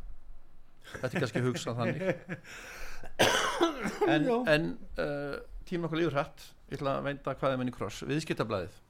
[0.92, 2.06] Þetta er kannski hugsað þannig
[4.14, 4.68] en, en
[5.00, 5.36] uh,
[5.68, 8.00] tíma okkur líður hrætt ég ætla að veinda hvað er menn í kross.
[8.08, 8.80] Viðskiptablaðið.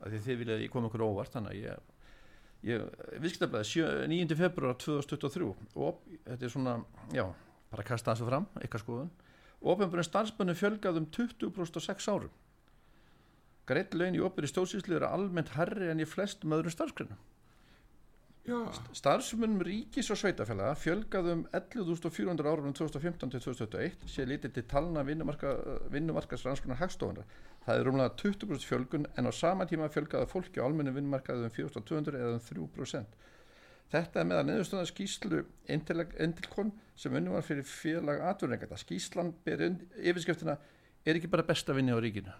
[0.00, 1.96] Því þið viljaði koma okkur óvart þannig að ég,
[2.70, 2.84] ég
[3.22, 4.36] viðskiptablaðið 9.
[4.40, 6.76] februar 2023 og þetta er svona
[7.14, 7.26] já,
[7.70, 9.10] bara að kasta þessu fram, eitthvað skoðun.
[9.60, 12.32] Ópenbjörn starfsmönnum fjölgað um 20% á 6 árum.
[13.68, 17.20] Greitt laun í opinni stóðsýslu eru almennt herri en í flestum öðrum starfsgreinum.
[17.20, 17.39] Já,
[18.96, 25.04] Starfsmunum ríkis og sveitafélaga fjölgaði um 11.400 árunum 2015 til 2021 sé litið til talna
[25.06, 25.52] vinnumarka,
[25.94, 27.28] vinnumarkasrannskunar hagstofunar.
[27.66, 31.54] Það er rúmlega 20% fjölgun en á sama tíma fjölgaði fólki á almennu vinnumarkaði um
[31.54, 33.18] 4.200 eða um 3%.
[33.90, 38.78] Þetta er meðan neðustöða skýslu Intilkon sem unnum var fyrir félag atvinningata.
[38.78, 39.66] Skýslan ber
[39.98, 40.58] yfirskriftina
[41.06, 42.34] er ekki bara besta vinni á ríkinu.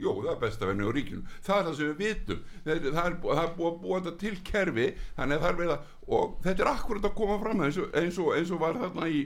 [0.00, 1.22] Jó, það er besta venni á ríkinu.
[1.44, 2.42] Það er það sem við vitum.
[2.64, 5.50] Það er, það er, það er búið að búa þetta til kerfi, þannig að það
[5.50, 8.54] er verið að, og þetta er akkurat að koma fram eins og, eins og, eins
[8.54, 9.24] og var þarna í,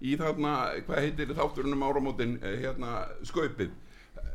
[0.00, 0.56] í þarna,
[0.88, 2.98] hvað heitir þátturinn um áramótin, eh, hérna,
[3.30, 3.72] skaupið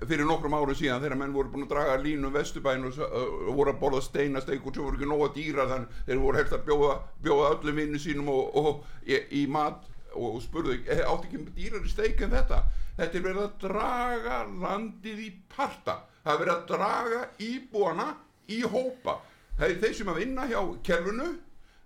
[0.04, 3.52] fyrir nokkrum árum síðan þegar menn voru búin að draga línu um vesturbæn og, og
[3.56, 6.66] voru að borða steinasteik og svo voru ekki nóga dýra þannig þeir voru helst að
[6.68, 11.54] bjóða, bjóða öllum vinnu sínum og, og í, í mat og spurðu, "Eh, átti ekki
[11.56, 12.64] dýrari steik en þetta?
[12.98, 16.02] Þetta er verið að draga landið í parta.
[16.24, 18.16] Það er verið að draga íbúana
[18.50, 19.20] í hópa.
[19.60, 21.36] Þeir, þeir sem að vinna hjá kerfinu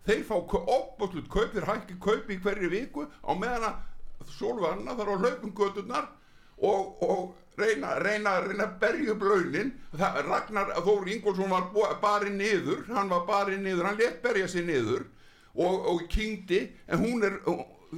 [0.10, 5.14] þeir fá opbúslut kaup þeir hækki kaup í hverju viku á meðan að sólvarna þarf
[5.16, 6.08] að hlaupum göturnar
[6.66, 9.74] og, og reyna, reyna, reyna að berja upp launin.
[9.94, 14.66] Það, Ragnar Þór Ingólfsson var barinn niður hann var barinn niður, hann let berja sig
[14.68, 15.06] niður
[15.56, 17.40] og, og kyngdi en hún er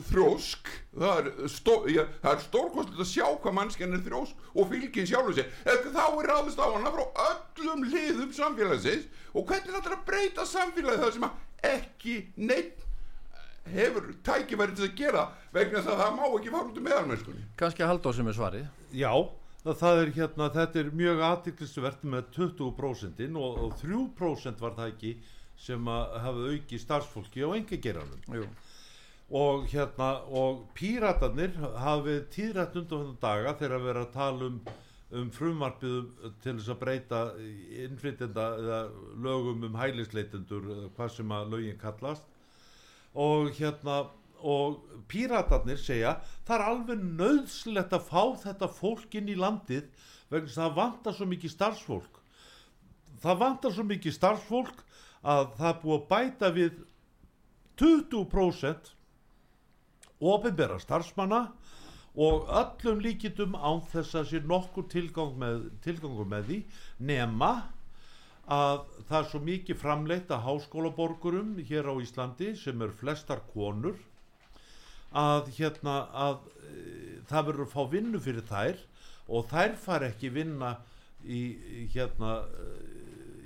[0.10, 5.36] þrjósk það er, stó, er stórkostlega að sjá hvað mannskjarn er þrjósk og fylgin sjálfur
[5.38, 9.98] sér eða þá er ráðist á hana frá öllum liðum samfélagsins og hvernig þetta er
[9.98, 12.88] að breyta samfélagi það sem að ekki neitt
[13.72, 17.46] hefur tækifæri til að gera vegna þess að það má ekki fara út um meðalmennskunni
[17.60, 18.66] Kanski að halda á sem er svarið.
[18.98, 19.14] Já,
[19.68, 25.14] það, er hérna, þetta er mjög aðtiklisvert með 20% og, og 3% var það ekki
[25.62, 28.48] sem að hafa auki starfsfólki á engageranum Jú.
[29.32, 34.58] Og hérna og píratarnir hafi tíðrætt undan þetta daga þegar að vera að tala um,
[35.22, 37.22] um frumarpið um- til þess að breyta
[37.86, 38.82] innflytjenda eða
[39.24, 40.68] lögum um hælisleitendur
[40.98, 42.28] hvað sem að lögin kallast.
[43.16, 44.04] Og hérna
[44.42, 49.88] og píratarnir segja það er alveg nöðslegt að fá þetta fólk inn í landið
[50.32, 52.24] vegna þess að það vantar svo mikið starfsfólk.
[53.22, 54.88] Það vantar svo mikið starfsfólk
[55.22, 56.82] að það búið að bæta við
[57.80, 58.98] 20%
[60.22, 61.42] ofinbera starfsmanna
[62.16, 66.58] og öllum líkitum án þess að sé nokkur tilgang með, tilgangur með því
[67.08, 67.52] nema
[68.52, 74.00] að það er svo mikið framleitt að háskólaborgurum hér á Íslandi sem eru flestar konur
[75.16, 76.76] að hérna að e,
[77.30, 78.84] það verður að fá vinnu fyrir þær
[79.32, 80.76] og þær far ekki vinna
[81.24, 81.42] í
[81.94, 82.70] hérna e,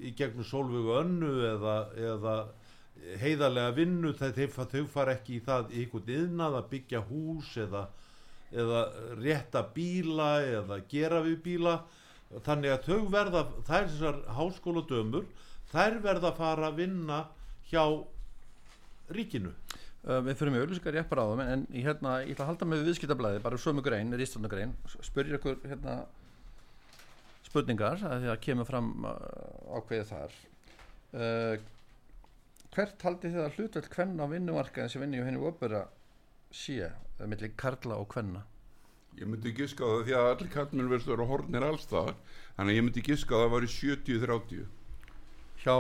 [0.10, 2.36] í gegnum sólvögu önnu eða, eða
[3.22, 7.84] heiðarlega vinnu þegar þau far ekki í það í einhvern yðnað að byggja hús eða,
[8.56, 8.82] eða
[9.20, 11.76] rétta bíla eða gera við bíla.
[12.46, 15.28] Þannig að þau verða þær þessar háskóladömur
[15.72, 17.20] þær verða að fara að vinna
[17.70, 17.84] hjá
[19.16, 19.54] ríkinu.
[20.06, 22.50] Uh, við fyrir með auðlýsingar rétt bara á þeim en, ég, hérna, ég ætla að
[22.52, 24.76] halda með við viðskiptablaði bara sömu grein, rístofna grein.
[25.06, 25.96] Spyrir ykkur hérna,
[27.48, 30.36] spurningar að því að kemur fram uh, ákveðið þar.
[31.16, 31.56] Uh,
[32.76, 35.84] hvert haldið þið að hlutvöld kvenna á vinnumarkaðin sem vinni og henni opera
[36.56, 38.44] sé, það milli karla og kvenna?
[39.16, 42.18] Ég myndi giska á það því að allir kallmenn verðst að vera hornir allstaðar
[42.58, 44.66] þannig að ég myndi giska á það að það var 70-30
[45.64, 45.78] hjá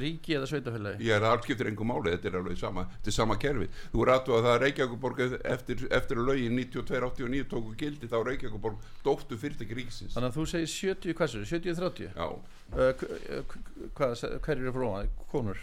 [0.00, 3.16] ríki eða sveitafélagi Ég er að skiptir engum máli, þetta er alveg sama þetta er
[3.16, 3.66] sama kerfi.
[3.92, 8.86] Þú er aðtöða að það að Reykjavíkuborg eftir, eftir lögin 92-89 tóku gildi þá Reykjavíkuborg
[9.04, 10.14] dóttu fyrirtæki ríkisins.
[10.14, 13.18] Þannig að þú segir 70, hvað sér, 70-30 Já, uh, hv-
[13.50, 15.60] hv- hvað, hver eru frá konur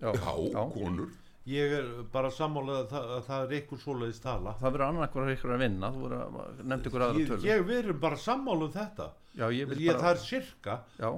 [0.00, 0.12] já,
[0.52, 1.08] já, konur.
[1.50, 4.52] Ég er bara sammálað að, það- að það er einhver svoleiðis tala.
[4.60, 6.10] Það verður annar eitthvað ykkur að vinna þú
[6.70, 9.06] nefndi ykkur aðra ég, tölu ég verður bara sammála um þetta.
[9.40, 10.74] Já, ég vil ég, bara það er sirka.
[11.00, 11.14] Já, já,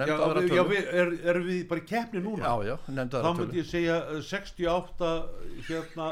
[0.00, 2.42] nefndi aðra við- já, við, er, erum við bara í keppni núna?
[2.42, 5.12] Já, já, nefndi þá aðra myndi tölu ég segja uh, 68
[5.70, 6.10] hérna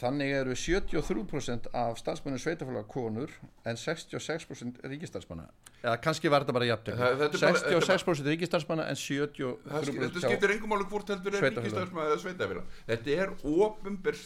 [0.00, 3.30] þannig eru 73% af starfsmönnum sveitafélag konur
[3.68, 5.44] en 66% ríkistarfsmanna
[5.82, 9.58] eða kannski var þetta bara jafn Það- þetta er bara- 66% ríkistarfsmanna en Það sk-
[9.66, 14.16] 73% Þetta skiptir engum máli hvort heldur er ríkistarfsmaður eða sveitafélag Þetta er ofinber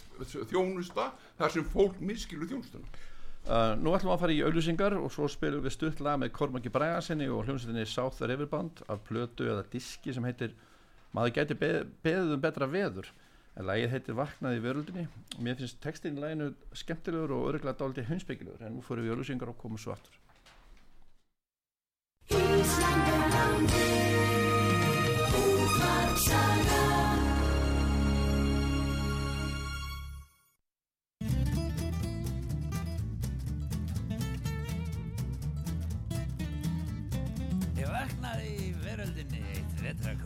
[0.53, 2.87] þjónusta þar sem fólk miskilur þjónustuna.
[3.47, 6.33] Uh, nú ætlum við að fara í auðlýsingar og svo spilum við stutt lag með
[6.35, 10.51] Kormaki Bræðarsinni og hljómsveitinni South Riverband af plötu eða diski sem heitir
[11.15, 13.07] maður gæti beð, beðið um betra veður
[13.57, 18.11] en lægið heitir Vaknaði vöröldinni og mér finnst textin í læginu skemmtilegur og örgulega dálítið
[18.11, 20.15] heimsbyggilegur en nú fórum við ölusingar og komum svo aftur.
[22.37, 23.87] Íslandurlandi
[25.41, 26.85] útvarpsaga
[37.77, 40.26] Ég vaknaði í veröldinni eitt vetraköld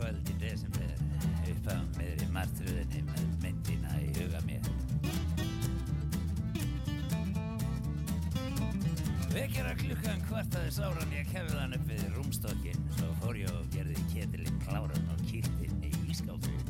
[9.51, 13.99] Vekjara klukkan kvartaði sáran ég kefði hann upp við rúmstokkin svo fór ég og gerði
[14.13, 16.61] ketilinn kláran og kýrtinn í ískápin.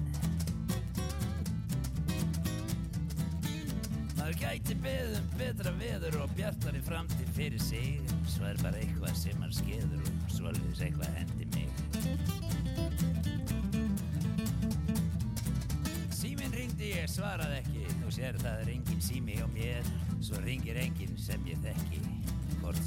[4.18, 8.02] Maður gæti beðið um betra veður og bjartari framtíð fyrir sig.
[8.26, 11.70] Svo er bara eitthvað sem maður skeður og svolítið eitthvað hendi mig.
[16.18, 17.86] Síminn ringdi ég svaraði ekki.
[18.02, 19.94] Þú sér það er engin sími hjá mér.
[20.18, 22.11] Svo ringir engin sem ég þekki
[22.72, 22.82] Hvort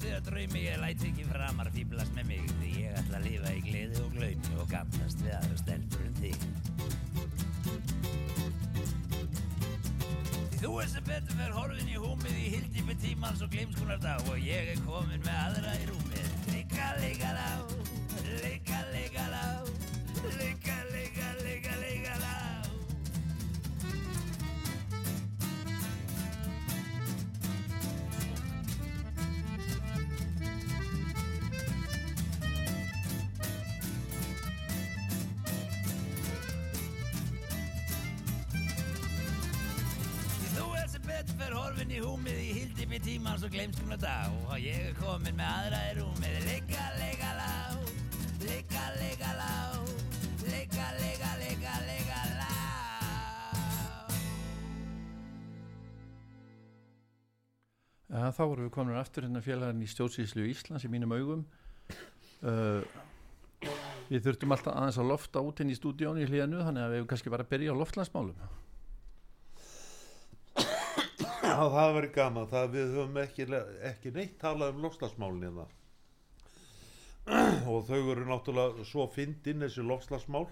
[0.00, 3.60] fortíða draumi Ég læt ekki framar fýblast með mig Því ég ætla að lifa í
[3.66, 6.36] gleði og glaumi Og gamnast við aðra stelpur en þig.
[10.50, 14.32] Því þú er sem betur fer horfin í húmið Í hildipi tímans og gleimskunar dag
[14.32, 16.09] Og ég er komin með aðra í rúmið
[41.80, 45.78] horfin í húmið í hildipi tímans og gleimskumna dag og ég er komin með aðra
[45.88, 46.34] í rúmið.
[46.44, 47.52] Ligga, ligga, lá
[48.42, 49.54] Ligga, ligga, lá
[50.44, 52.52] Ligga, ligga, ligga, ligga, lá
[58.10, 61.46] Ja, þá vorum við komin aftur hérna félagarinn í stjórnsýslu Íslands í mínum augum.
[62.44, 62.84] Uh,
[64.10, 67.00] Við þurftum alltaf aðeins að lofta út inn í stúdíónu í hlíðanu þannig að við
[67.00, 68.68] hefum kannski bara að byrja á loftlandsmálum
[71.50, 73.46] það verið gaman, það við höfum ekki,
[73.90, 75.66] ekki neitt talað um lofslagsmálin hérna.
[77.70, 80.46] og þau eru náttúrulega svo fyndin þessi lofslagsmál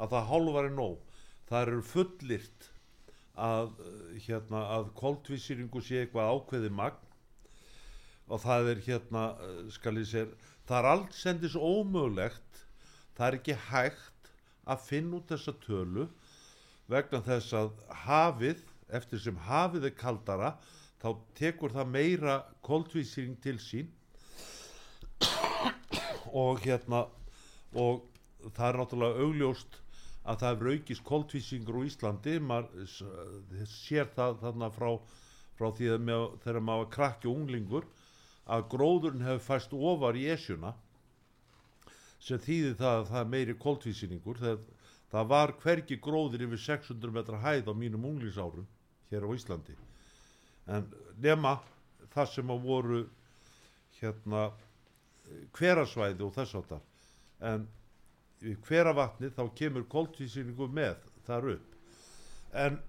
[0.00, 1.00] að það hálfari nóg.
[1.48, 2.68] Það eru fullirt
[3.36, 3.72] að,
[4.26, 7.08] hérna, að koltvísýringu sé eitthvað ákveði magn
[8.32, 9.22] og það er hérna,
[9.74, 10.34] skal ég sér,
[10.68, 12.62] það er allt sendis ómögulegt,
[13.16, 14.30] það er ekki hægt
[14.62, 16.06] að finna út þessa tölu
[16.92, 17.72] vegna þess að
[18.06, 20.52] hafið, eftir sem hafið er kaldara,
[21.02, 23.88] þá tekur það meira koltvísýring til sín.
[26.32, 27.04] Og hérna
[27.78, 28.04] og
[28.52, 29.78] það er náttúrulega augljóst
[30.22, 32.36] að það hefur aukist koltvísýringur á Íslandi.
[32.40, 33.02] Maður s-
[33.88, 34.90] sér það þarna frá,
[35.58, 37.86] frá því að með, þegar maður krakki unglingur
[38.46, 40.74] að gróðurinn hefur fæst ofar í esjuna
[42.22, 44.38] sem þýðir það að það er meiri koltvísýringur.
[44.38, 44.58] Þegar
[45.12, 48.66] það var hvergi gróður yfir 600 metra hæð á mínum unglingsárum
[49.12, 49.76] hér á Íslandi.
[50.72, 50.88] En
[51.22, 51.58] nema
[52.12, 53.02] það sem að voru
[54.00, 54.48] hérna
[55.56, 56.82] hverasvæði og þess áttar
[57.42, 57.66] en
[58.42, 61.76] í hveravatni þá kemur koltvísýringu með þar upp.
[62.52, 62.80] En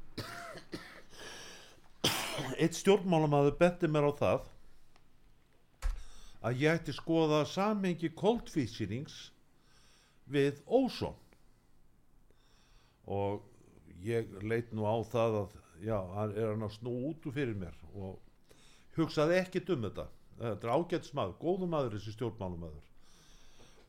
[2.58, 4.50] eitt stjórnmálamaður betti mér á það
[6.44, 9.20] að ég ætti skoða samengi koltvísýrings
[10.34, 11.16] við ósón
[13.08, 13.44] og
[14.04, 17.58] ég leit nú á það að já, hann er hann að snú út úr fyrir
[17.60, 18.20] mér og
[18.98, 20.08] hugsaði ekkit um þetta.
[20.40, 22.90] Þetta er ágætt maður, góðu maður þessi stjórnmálumadur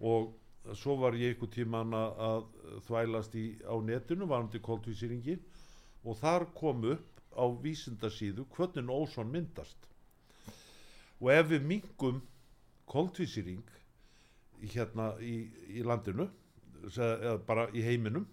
[0.04, 5.42] og svo var ég einhver tíman að, að þvælast í, á netinu varandi koltvísýringin
[6.04, 9.88] og þar kom upp á vísindasíðu hvernig ósón myndast.
[11.20, 12.20] Og ef við mingum
[12.90, 13.64] koltvísýring
[14.64, 16.28] í hérna í, í landinu
[16.84, 18.26] eða bara í heiminum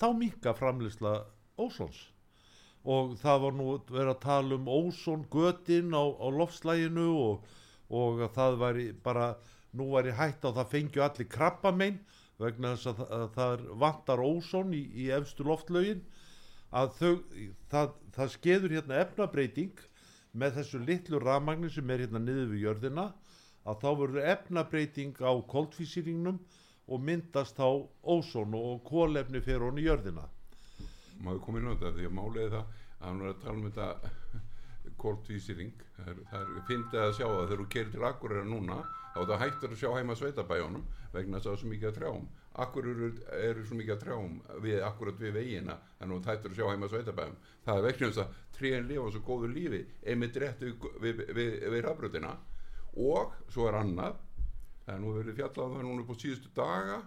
[0.00, 1.14] þá minga framleysla
[1.66, 1.98] ósons.
[2.82, 7.44] Og það var nú verið að tala um óson götin á, á loftslæginu og,
[7.90, 9.28] og að það væri bara
[9.78, 12.00] nú væri hægt á það fengju allir krabbamein
[12.42, 16.02] vegna þess að, að það vantar óson í, í efstu loftlögin.
[16.72, 17.14] Að þau,
[17.70, 19.86] það, það skeður hérna efnabreiting
[20.32, 23.10] með þessu litlu rafmagni sem er hérna niður við jörðina
[23.68, 26.38] að þá verður efnabreiting á koltvísýringnum
[26.88, 30.24] og myndast þá óson og kólefni fyrir honi jörðina
[31.22, 31.92] maður komið inn á þetta?
[31.98, 32.64] Því að málið er það
[33.02, 33.86] að hann var að tala um þetta
[35.02, 38.78] kóltvísýring það er, það er fyndið að sjá það þegar þú kerir til Akureyra núna
[39.12, 41.88] þá er það hættur að sjá heima sveitabæjónum vegna þess að það er svo mikið
[41.88, 42.28] að trjám.
[42.62, 43.08] Akureyri
[43.38, 46.66] eru, svo mikið að trjám við, akkurat við vegina þannig að þú hættur að sjá
[46.70, 50.86] heima sveitabæjum það er vegna þess að tríðin lifa svo góðu lífi einmitt rétt við,
[51.02, 52.34] við, við, við rafbrutina
[53.00, 54.20] og svo er annað
[54.84, 56.98] það er nú verið fjallað um það núna upp á síðustu daga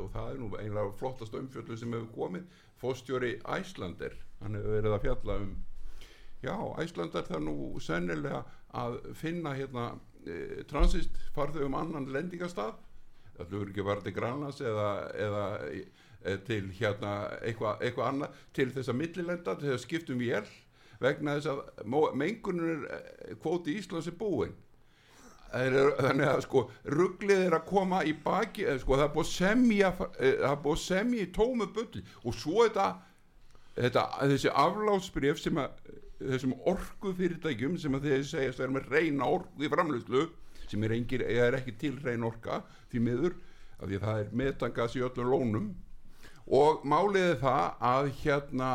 [0.00, 2.46] og það er nú einlega flottast umfjöldu sem hefur komið.
[2.80, 5.52] Fóstjóri Æslander hann hefur verið að fjalla um
[6.42, 8.42] já, Æslander það nú sennilega
[8.76, 9.86] að finna hérna
[10.26, 12.74] e, transist farþau um annan lendingastað
[13.36, 14.90] það hefur ekki varði Granlands eða,
[15.26, 20.20] eða e, til hérna eitthvað eitthva annað til þess að millilenda til þess að skiptum
[20.20, 20.44] vél
[21.00, 22.86] vegna þess að mengunur
[23.42, 24.56] kvóti Íslands er búinn
[25.52, 29.92] þannig að sko rugglið er að koma í baki eða, sko, það er búið semja
[29.92, 32.88] eh, það er búið semja í tómu bulli og svo þetta,
[33.78, 38.92] þetta þessi aflátsbrif sem að þessum orku fyrirtækjum sem að þeir segjast að vera með
[38.94, 40.26] reyna orku í framleyslu
[40.66, 43.36] sem er, engir, er ekki til reyn orka því miður
[43.76, 45.66] af því að það er metangas í öllum lónum.
[46.56, 48.70] Og málið er það að hérna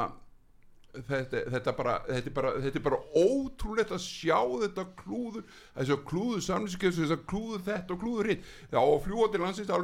[0.94, 5.96] þetta, þetta, bara, þetta, er bara, þetta er bara ótrúlegt að sjá þetta klúður þess
[5.96, 8.48] að klúður samlýskeið þess að klúður þetta og klúður hitt.
[8.72, 9.76] Þá fljúa til landsins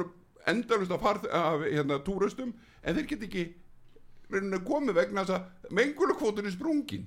[0.48, 3.46] endalust af, farð, af hérna, túrustum en þeir get ekki
[4.68, 7.06] komið vegna þess að mengulukvótur er sprungin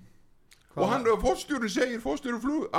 [0.80, 2.76] og hann, fórstjórun segir fórstjórun flug,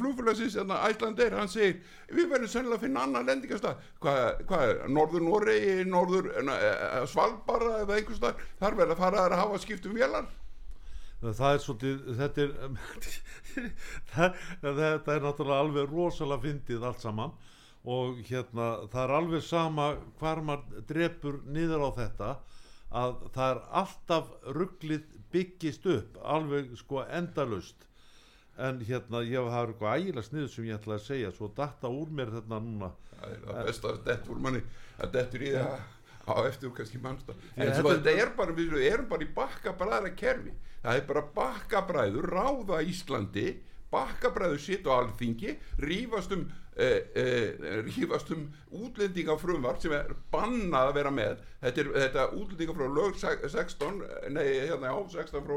[0.00, 1.76] flugfélagsins æslandeir, hann segir
[2.10, 7.84] við verðum sennilega að finna annan lendingastað hvað, hvað er, Norður Noregi Norður uh, Svalbara
[7.84, 10.26] eða einhvers stað, þar verða að fara að hafa skiptum vélar
[11.22, 12.52] það er svolítið þetta er
[14.12, 17.34] það, þetta er náttúrulega alveg rosalega fyndið allt saman.
[17.88, 19.88] Og hérna það er alveg sama
[20.20, 22.30] hvar maður drepur niður á þetta
[22.98, 27.84] að það er alltaf rugglið byggist upp alveg sko endalust
[28.58, 31.34] en hérna ég hafa eitthvað ægilega snið sem ég ætla að segja.
[31.34, 32.90] Svo datta úr mér þetta núna.
[33.18, 34.64] Það er það besta að dett úr manni.
[34.98, 35.76] Að dettur í það
[36.28, 40.52] á eftir kannski mannstaf en Þetta- þetta er bara, við erum bara í bakkabræðra kerfi
[40.84, 43.48] það er bara bakkabræður ráða Íslandi
[43.92, 46.42] bakkabræður sitt á alþingi rífast um
[46.76, 51.40] eh, eh, rífast um útlendingafrumvart sem er bannað að vera með.
[51.62, 55.56] Þetta er þetta útlendingafrumvart lög se- 16 nei hérna á 16 frá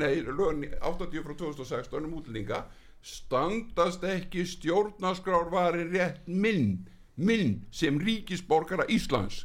[0.00, 2.64] nei lög 80 frá 2016 um útlendinga.
[3.02, 9.44] Standast ekki stjórnarskrárvari rétt minn minn sem ríkisborgara Íslands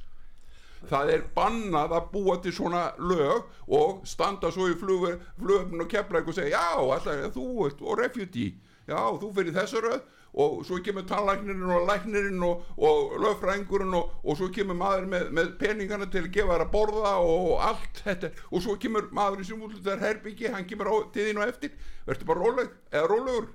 [0.89, 6.23] það er bannað að búa til svona lög og standa svo í flugöfn og kepla
[6.23, 8.57] og segja já, alltaf, þú ert og refugee
[8.87, 10.01] já, þú fyrir þessu röð
[10.33, 15.27] og svo kemur tannlæknirinn og læknirinn og, og lögfrængurinn og, og svo kemur maður með,
[15.29, 18.31] með peningana til að gefa þær að borða og allt þetta.
[18.49, 21.75] Og svo kemur maðurinn sem útlutar herbyggi hann kemur á til þín og eftir.
[22.07, 23.51] Verður bara róleg, eða rólegur?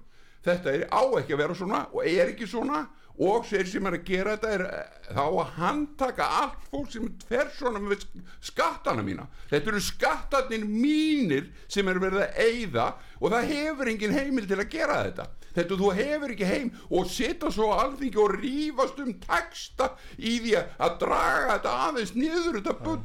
[0.46, 2.84] Þetta er á ekki að vera svona og er ekki svona
[3.18, 7.08] og þeir sem er að gera þetta er eh, þá að handtaka allt fólk sem
[7.28, 8.04] fer svona með
[8.44, 9.26] skattana mína.
[9.50, 12.86] Þetta eru skattarnir mínir sem er verið að eyða
[13.18, 15.28] og það hefur engin heimil til að gera þetta.
[15.58, 20.54] Þetta þú hefur ekki heim og setja svo alþingi og rífast um texta í því
[20.60, 23.02] að draga þetta aðeins niður þetta bull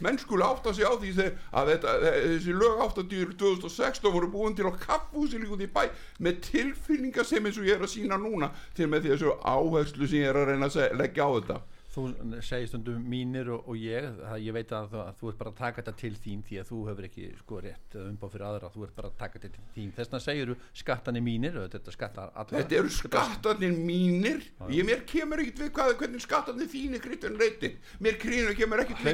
[0.00, 1.10] menn skulu átta sig á því
[1.52, 5.82] að þetta, þessi lög 80 2016 voru búin til á kaffhúsi líka út í bæ
[6.24, 10.22] með tilfinninga sem eins og ég er að sína núna til með þessu áherslu sem
[10.24, 11.60] ég er að reyna að seg- leggja á þetta
[11.90, 12.02] Þú
[12.46, 15.50] segir stundum mínir og, og ég það, ég veit að, þú- að þú ert bara
[15.50, 18.70] að taka þetta til þín því að þú hefur ekki sko rétt umbáð fyrir aðra,
[18.70, 19.88] þú ert bara að taka þetta til þín.
[19.96, 24.46] Þess vegna segir þú skattanir mínir og þetta skattar þetta eru skattarnir mínir.
[24.70, 27.72] Ég mér kemur ekkert við hvað, hvernig skattarnir þínir Kristján reyti
[28.06, 29.04] mér kemur, kemur ekkert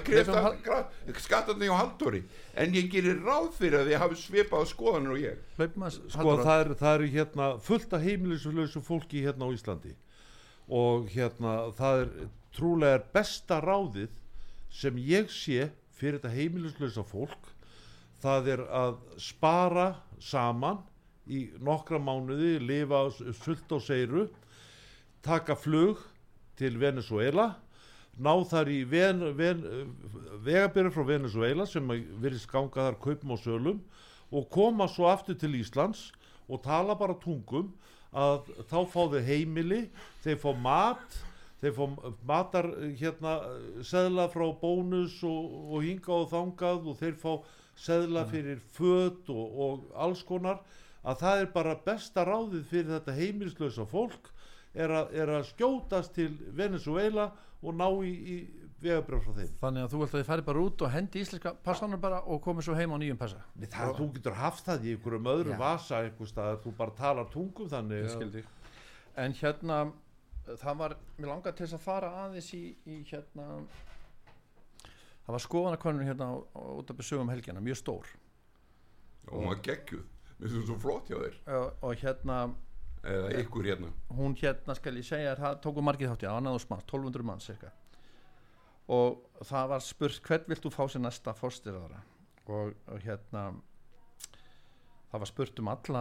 [1.08, 2.22] við skattarnir á Halldóri.
[2.60, 5.40] En ég gerir ráð fyrir að þið hafi svipað skoðanir og ég.
[5.56, 9.96] Að sko það er, það er hérna fullt af heimilislausu fólki hérna á Íslandi.
[10.68, 12.10] Og hérna það er
[12.56, 14.12] trúlega er besta ráðið
[14.72, 17.52] sem ég sé fyrir þetta heimilislausa fólk
[18.22, 19.86] það er að spara
[20.22, 20.80] saman
[21.26, 24.26] í nokkra mánuði lifa sult og seiru
[25.26, 26.00] taka flug
[26.56, 27.52] til Venezuela
[28.16, 29.62] ná þar í ven, ven,
[30.44, 31.88] vegabyrju frá Venezuela sem
[32.22, 33.82] verið ganga þar kaupum og sölum
[34.32, 36.08] og koma svo aftur til Íslands
[36.48, 37.74] og tala bara tungum
[38.16, 39.82] að þá fá þau heimili
[40.24, 41.18] þeir fá mat
[41.62, 41.84] þeir fá
[42.28, 42.68] matar
[43.00, 43.36] hérna
[43.86, 47.32] seðla frá bónus og, og hinga og þangað og þeir fá
[47.76, 50.62] seðla fyrir föt og, og alls konar.
[51.06, 54.32] Að það er bara besta ráðið fyrir þetta heimilislausa fólk
[54.76, 57.30] er að, er að skjótast til Venezuela
[57.62, 58.36] og ná í, í
[58.82, 59.52] vegabrjóð frá þeim.
[59.62, 62.68] Þannig að þú vilt að fari bara út og hendi íslenska passanar bara og komið
[62.68, 63.44] svo heim á nýjum passa?
[63.56, 65.60] Nei, það, þú getur haft það í einhverjum öðrum Já.
[65.62, 68.42] vasa einhver stað, þú bara talar tungum þannig
[69.16, 69.78] En hérna
[70.46, 73.46] það var, mér langar til þess að fara aðeins í, í hérna
[75.26, 76.30] það var skoðanakonun hérna
[76.76, 78.12] út af besögum helgjana, mjög stór.
[79.26, 80.04] Og hún var geggjuð.
[80.36, 81.36] Mér finnst þú svo flott hjá þér.
[81.56, 82.38] Og, og hérna
[83.06, 83.90] eða ykkur hérna.
[84.14, 87.48] hún hérna skal ég segja það tóku margið þátt í annað og manns, 1200 manns
[87.48, 87.72] cirka
[88.96, 92.02] og það var spurt hvern vilt þú fá sér næsta fórstyrðara
[92.46, 93.48] og, og hérna
[95.16, 96.00] það var spurt um alla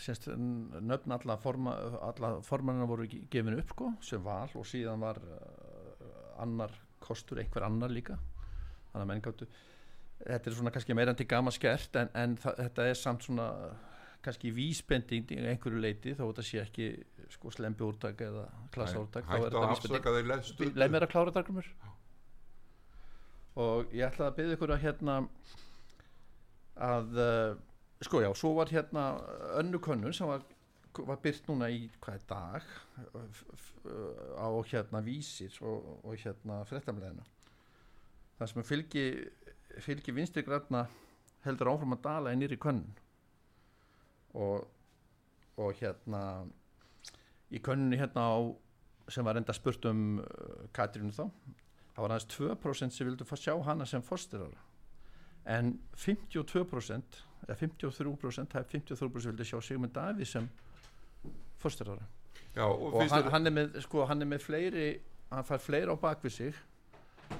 [0.00, 1.74] sérst, nöfn alla, forma,
[2.08, 6.72] alla formannina voru ge- gefin upp sko, sem val og síðan var uh, annar
[7.04, 9.48] kostur, einhver annar líka þannig að menn gáttu
[10.24, 13.50] þetta er svona kannski meira en til gama skert en, en þetta er samt svona
[14.24, 16.86] kannski vísbending í einhverju leiti þó þetta sé ekki
[17.36, 21.68] sko slembi úrtak eða klassa úrtak að afsaka þeir lestu leið mér að klára dagrumur
[23.60, 25.18] og ég ætlaði að byggja ykkur að hérna
[26.88, 27.54] að uh,
[28.04, 29.06] sko já, svo var hérna
[29.60, 30.42] önnu könnun sem var,
[30.98, 32.68] var byrt núna í hvað er dag?
[33.14, 33.86] F-
[34.36, 37.24] á hérna vísir og, og hérna frettamleginu
[38.36, 39.04] það sem fylgi
[39.80, 40.86] fylgi vinstri græna
[41.46, 42.90] heldur áfram að dala í nýri könnun.
[44.36, 44.66] Og
[45.56, 46.22] og hérna
[47.48, 48.36] í könnunni hérna á
[49.08, 51.24] sem var enda spurt um uh, Katrínu þá
[51.94, 54.65] það var aðeins 2% sem vildu fá sjá hana sem fórstirara
[55.46, 60.48] en 52% eða 53% það er 53% vildu sjá Sigmund Davíð sem
[61.62, 62.06] fórstirara
[62.56, 64.88] já, og, og hann, hann, er með, sko, hann er með fleiri
[65.30, 66.64] hann fær fleiri á bakvið sig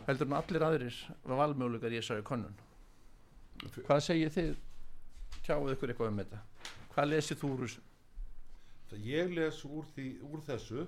[0.07, 2.54] heldur en allir aðrir valmöguleikar í þessari könnun.
[3.86, 4.54] Hvað segir þið?
[5.46, 6.40] Tjáuð ykkur eitthvað um þetta.
[6.94, 7.84] Hvað lesið þú úr þessu?
[9.07, 10.86] Ég les úr, því, úr þessu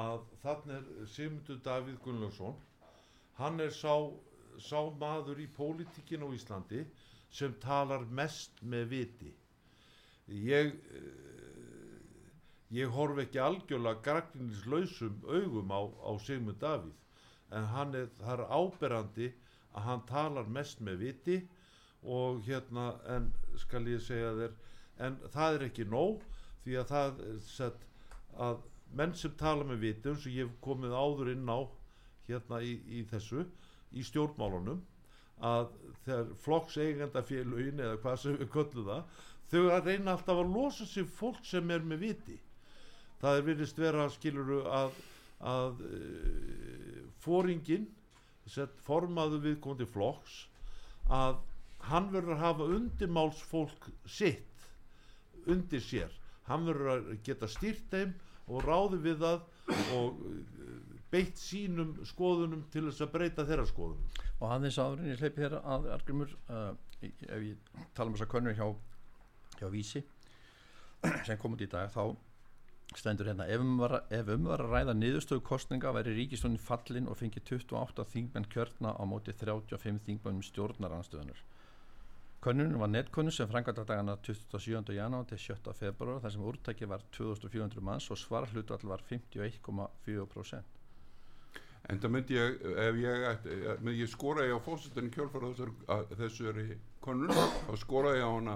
[0.00, 2.56] að þannig er Sigmundur Davíð Gunnlaugsson.
[3.40, 3.94] Hann er sá,
[4.58, 6.84] sá maður í pólitíkin á Íslandi
[7.30, 9.34] sem talar mest með viti.
[10.30, 11.30] Ég eh,
[12.70, 19.32] ég horf ekki algjörlega gagninislausum augum á, á Sigmund Davíð en hann er, er áberandi
[19.74, 21.38] að hann talar mest með viti
[22.06, 23.26] og hérna en
[23.58, 24.54] skal ég segja þér
[25.06, 26.22] en það er ekki nóg
[26.62, 27.86] því að það er sett
[28.38, 28.62] að
[29.00, 31.58] menn sem tala með viti eins og ég hef komið áður inn á
[32.28, 33.44] hérna í, í þessu
[33.92, 34.80] í stjórnmálunum
[35.50, 35.70] að
[36.04, 39.20] þegar flokks eigendafélugin eða hvað sem við köllum það
[39.50, 42.36] þau að reyna alltaf að losa sig fólk sem er með viti.
[43.20, 45.00] Það er virðist vera skiluru að,
[45.50, 47.88] að uh, fóringin
[48.50, 50.44] sett formaðu viðkomandi flokks
[51.10, 51.40] að
[51.90, 54.66] hann verður að hafa undirmáls fólk sitt
[55.50, 56.12] undir sér.
[56.48, 58.14] Hann verður að geta stýrt þeim
[58.50, 59.44] og ráði við það
[59.96, 60.79] og uh,
[61.10, 65.42] beitt sínum skoðunum til þess að breyta þeirra skoðunum og aðeins áður en ég hleypi
[65.44, 68.66] þér að Argrimur uh, ef ég tala um þess að könnur hjá,
[69.60, 70.02] hjá Vísi
[71.26, 72.04] sem kom út í dag þá
[72.98, 77.06] stendur hérna ef um var, að- um var að ræða niðurstöðu kostninga væri ríkistónin fallin
[77.10, 81.42] og fengi 28 þingmenn kjörna á móti 35 þingmennum stjórnaranstöðunar
[82.40, 84.94] Könnunin var netkönnun sem framkvæmda dagana 27.
[84.96, 85.74] janúar til 7.
[85.76, 90.79] februar þar sem úrtæki var 2400 manns og svarhlutall var 51,4%.
[91.90, 92.60] En það myndi ég,
[93.02, 93.46] ég,
[93.98, 96.66] ég skora ég á fórsetunni kjölfara þessar, að- þessari
[97.02, 98.54] konun, þá skora ég á hana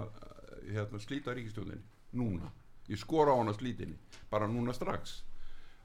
[0.69, 1.81] hérna, slíta ríkistjóðinni,
[2.15, 2.51] núna.
[2.87, 3.97] Ég skora á hana slítinni,
[4.31, 5.23] bara núna strax,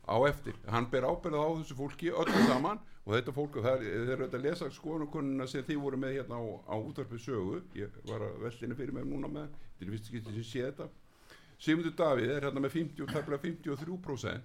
[0.06, 0.54] á eftir.
[0.70, 3.82] Hann ber ábyrða á þessu fólki öllu saman og þetta fólk, þeir
[4.14, 7.90] eru þetta að lesa skoðanakonuna sem þið voru með hérna á, á útvarpið sögu, ég
[8.06, 10.88] var að vellinni fyrir mig núna með, þetta er fyrst ekki sem sé þetta.
[11.60, 14.40] Sigmundur Davíð er hérna með 50, tæplega 53%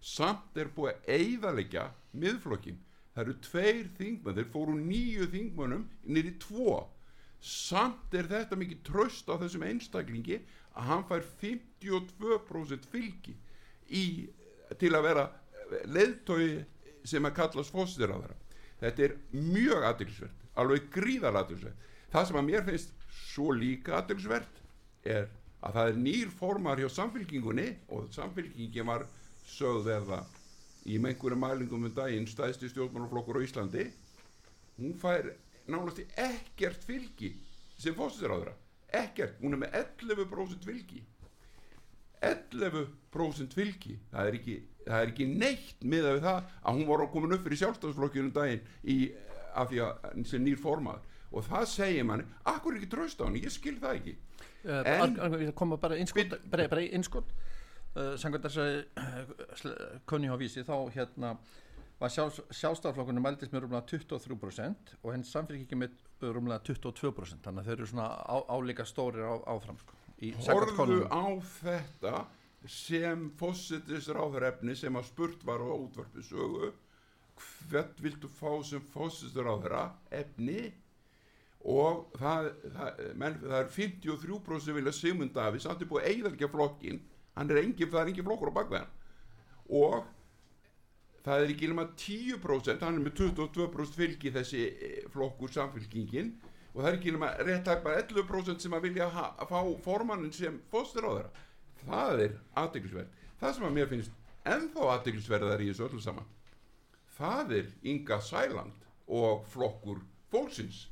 [0.00, 1.84] samt er búið að eigðalegja
[2.16, 2.78] miðflokkin
[3.14, 6.80] það eru tveir þingmenn þeir fóru nýju þingmönnum nýri tvo.
[7.40, 10.40] Samt er þetta mikið tröst á þessum einstaklingi
[10.76, 13.34] að hann fær 52% fylgi
[13.88, 14.28] í,
[14.78, 15.24] til að vera
[15.88, 16.64] leiðtói
[17.08, 18.36] sem að kallast fósitiraðara
[18.80, 24.60] þetta er mjög aðtilsvert alveg gríðar aðtilsvert það sem að mér finnst svo líka aðtilsvert
[25.08, 25.28] er
[25.60, 29.06] að það er nýr formar hjá samfélkingunni og samfélkingin var
[29.50, 30.22] sögð verða
[30.86, 33.86] í með einhverjum mælingum um daginn stæðsti stjórnmálaflokkur á Íslandi
[34.80, 35.32] hún fær
[35.70, 37.34] nánast í ekkert fylgi
[37.80, 38.32] sem fósitur
[38.90, 41.02] ekkert, hún er með 11% fylgi.
[42.20, 47.04] 11% fylgi það er ekki, það er ekki neitt miða við það að hún var
[47.14, 48.96] komin upp fyrir sjálfstafsflokkjunum daginn í,
[49.56, 51.06] af því að sem nýr formaður.
[51.30, 54.16] Og það segir manni, akkur er ekki tröst á hann ég skil það ekki.
[54.60, 57.30] Uh, En- koma bara innskot
[57.96, 61.34] uh, samkvæmt þess að uh, könni á vísi þá hérna
[62.00, 67.68] var sjálf, sjálfstæðarflokkunum mældist með rúmlega 23% og henn samfélgikið með rúmlega 22% þannig að
[67.68, 71.10] þeir eru svona á, álíka stórir á, áfram sko, könnunum.
[71.12, 71.24] á
[71.60, 72.14] þetta
[72.68, 76.72] sem fósittisráður efni sem að spurt var á útvarpi sögu.
[77.70, 80.70] Hvert viltu fá sem fósittisráðura efni?
[81.60, 86.12] Og það, það, menn, það er 53% sem vilja Sigmund Davíð samt er búið að
[86.14, 87.00] eigðalgja flokkin
[87.40, 88.96] hann er engin, það er engin flokkur á bakveðan
[89.80, 90.06] og
[91.24, 96.32] það er ekki nema 10% hann er með 22% fylgi þessi eh, flokkur samfylkingin.
[96.70, 100.30] Og það er ekki nema rétt að bara 11% sem að vilja að fá formannin
[100.34, 101.46] sem fóstur á þeirra
[101.80, 104.12] það er aðteglisverð það sem að mér finnst
[104.52, 106.28] ennþá aðteglisverðar í þessu öllu saman
[107.16, 110.86] það er Inga Sæland og flokkur fólksins.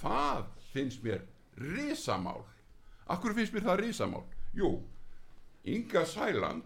[0.00, 1.24] Það finnst mér
[1.58, 2.44] risamál.
[3.10, 4.24] Akkur finnst mér það risamál?
[4.56, 4.78] Jú,
[5.64, 6.62] Inga Sæland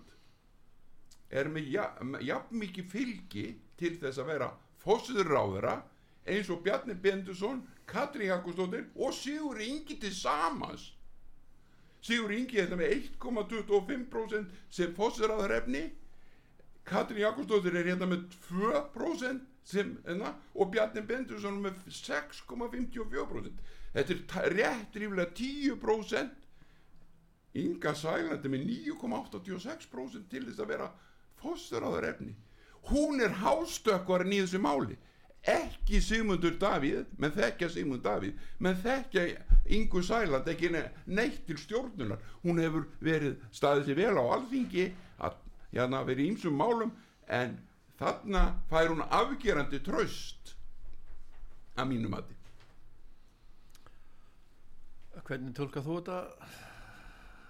[1.31, 3.47] er með ja- jafn mikið fylgi
[3.81, 4.51] til þess að vera
[4.83, 5.77] fósiður ráðara
[6.27, 10.93] eins og Bjarni Bendusson, Katrín Jakobsdóttir og Sigur Ingi til samans.
[12.03, 15.91] Sigur Ingi er með 1,25% sem fósiður ráðara efni
[16.85, 23.61] Katrín Jakobsdóttir er hérna með 2% sem, enna, og Bjarni Bendusson með 6,54%
[23.95, 26.42] þetta er rétt ríflega 10%
[27.55, 30.87] Inga Sælandi með 9,86% til þess að vera
[31.43, 32.35] fósturráður efni.
[32.89, 34.97] Hún er hástökkvarinn í þessu máli.
[35.43, 39.25] Ekki Sigmundur Davíð menn þekkja Sigmund Davíð menn þekkja
[39.75, 42.19] Ingu Sæland ekki ne- neitt til stjórnunar.
[42.45, 44.87] Hún hefur verið staðið sér vel á alþingi
[45.19, 45.37] að
[45.73, 46.93] hérna verið í ýmsum málum
[47.27, 47.59] en
[47.99, 50.55] þarna fær hún afgerandi tröst
[51.77, 52.35] að mínu mati.
[55.27, 56.19] Hvernig tólkað þú þetta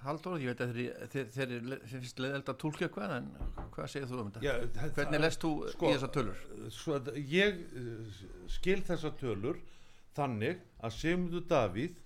[0.03, 0.39] Halldór?
[0.43, 0.73] Ég veit að
[1.13, 1.53] þeir, þeir
[1.93, 3.29] finnst leiðild að tólka eitthvað en
[3.75, 4.43] hvað segir þú um þetta?
[4.47, 6.41] Já, þetta- Hvernig lest þú sko, í þessar tölur?
[6.97, 8.23] Að ég eh,
[8.57, 9.61] skil þessar tölur
[10.17, 12.01] þannig að Sigmundur Davíð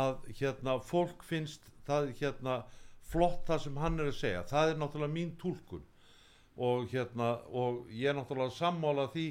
[0.00, 2.58] að hérna fólk finnst það hérna
[3.10, 5.82] flott það sem hann er að segja það er náttúrulega mín túlkun
[6.60, 9.24] og hérna og ég er náttúrulega sammála því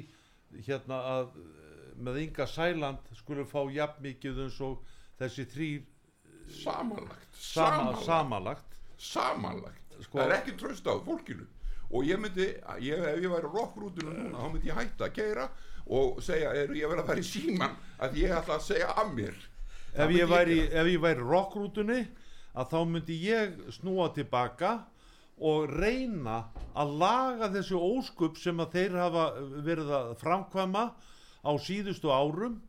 [0.66, 4.82] hérna að eh, með Inga Sæland skulle fá jafn mikið eins og
[5.20, 5.80] þessi þrýr
[6.50, 8.04] samanlagt sama, samanlagt.
[8.04, 8.76] samanlagt.
[8.98, 9.96] Samanlagt.
[10.04, 11.46] Sko- það er ekki tröst á fólkinu.
[11.90, 12.46] Og ég myndi,
[12.80, 15.48] ég, ef ég væri rockrútinu núna þá myndi ég hætta að keira
[15.90, 19.10] og segja, er ég verið að fara í síman að ég ætla að segja af
[19.16, 19.34] mér.
[19.94, 22.00] Ef ég væri, ef ég væri rockrútunni
[22.54, 24.84] að þá myndi ég snúa tilbaka
[25.40, 26.44] og reyna
[26.78, 29.24] að laga þessi óskup sem að þeir hafa
[29.66, 30.84] verið að framkvæma
[31.42, 32.60] á síðustu árum.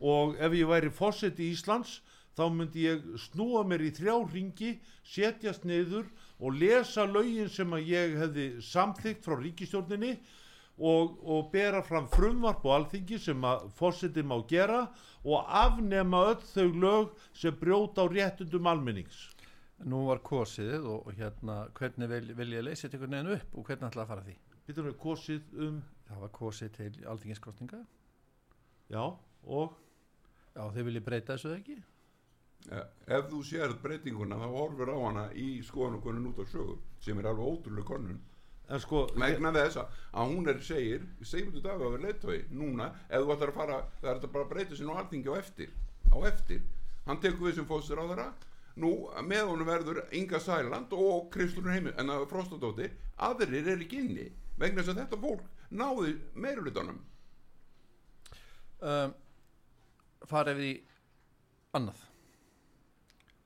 [0.00, 1.98] Og ef ég væri fósett í Íslands
[2.38, 4.74] þá myndi ég snúa mér í þrjá ringi,
[5.06, 6.06] setjast niður
[6.38, 10.12] og lesa lögin sem að ég hefði samþygt frá ríkistjórninni
[10.80, 14.86] og, og bera fram frumvarp og alþingi sem að fósiti má gera
[15.24, 19.28] og afnema öll þau lög sem brjóta á réttundum almennings.
[19.84, 23.88] Nú var kosið og, hérna hvernig vil, vil ég leysa þetta veginn upp og hvernig
[23.88, 24.36] ætla að fara því?
[24.68, 25.78] Býtum við kosið um,
[26.10, 27.78] Það var kosið til alþingiskostninga
[28.90, 29.04] já,
[29.46, 29.76] og
[30.50, 31.76] Já, þeir vilja breyta þessu ekki?
[32.68, 32.82] Eh,
[33.16, 37.30] ef þú sér breytinguna þá horfur á hana í skoðanakonun út af sögur sem er
[37.30, 38.20] alveg ótrúlega konun
[38.78, 43.32] sko, megna þess að hún er segir segjum dag að vera leittói núna ef þú
[43.34, 45.72] ætlar að fara, það er þetta bara að breyta sinni á alþingi á eftir,
[46.14, 46.60] á eftir.
[47.08, 48.28] Hann tekur við sem fóstur á þeirra
[48.78, 48.92] nú
[49.26, 54.28] með honum verður Inga Sæland og Kristlunur Heimir, en að Frostadóttir aðrir er ekki inni
[54.60, 57.00] vegna þess að þetta fólk náði meirulutanum
[58.80, 59.10] Um,
[60.24, 60.76] farið við í
[61.76, 61.98] annað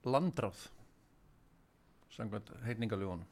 [0.05, 0.67] Landráð
[2.15, 3.25] Samkvæmt heitningaljónum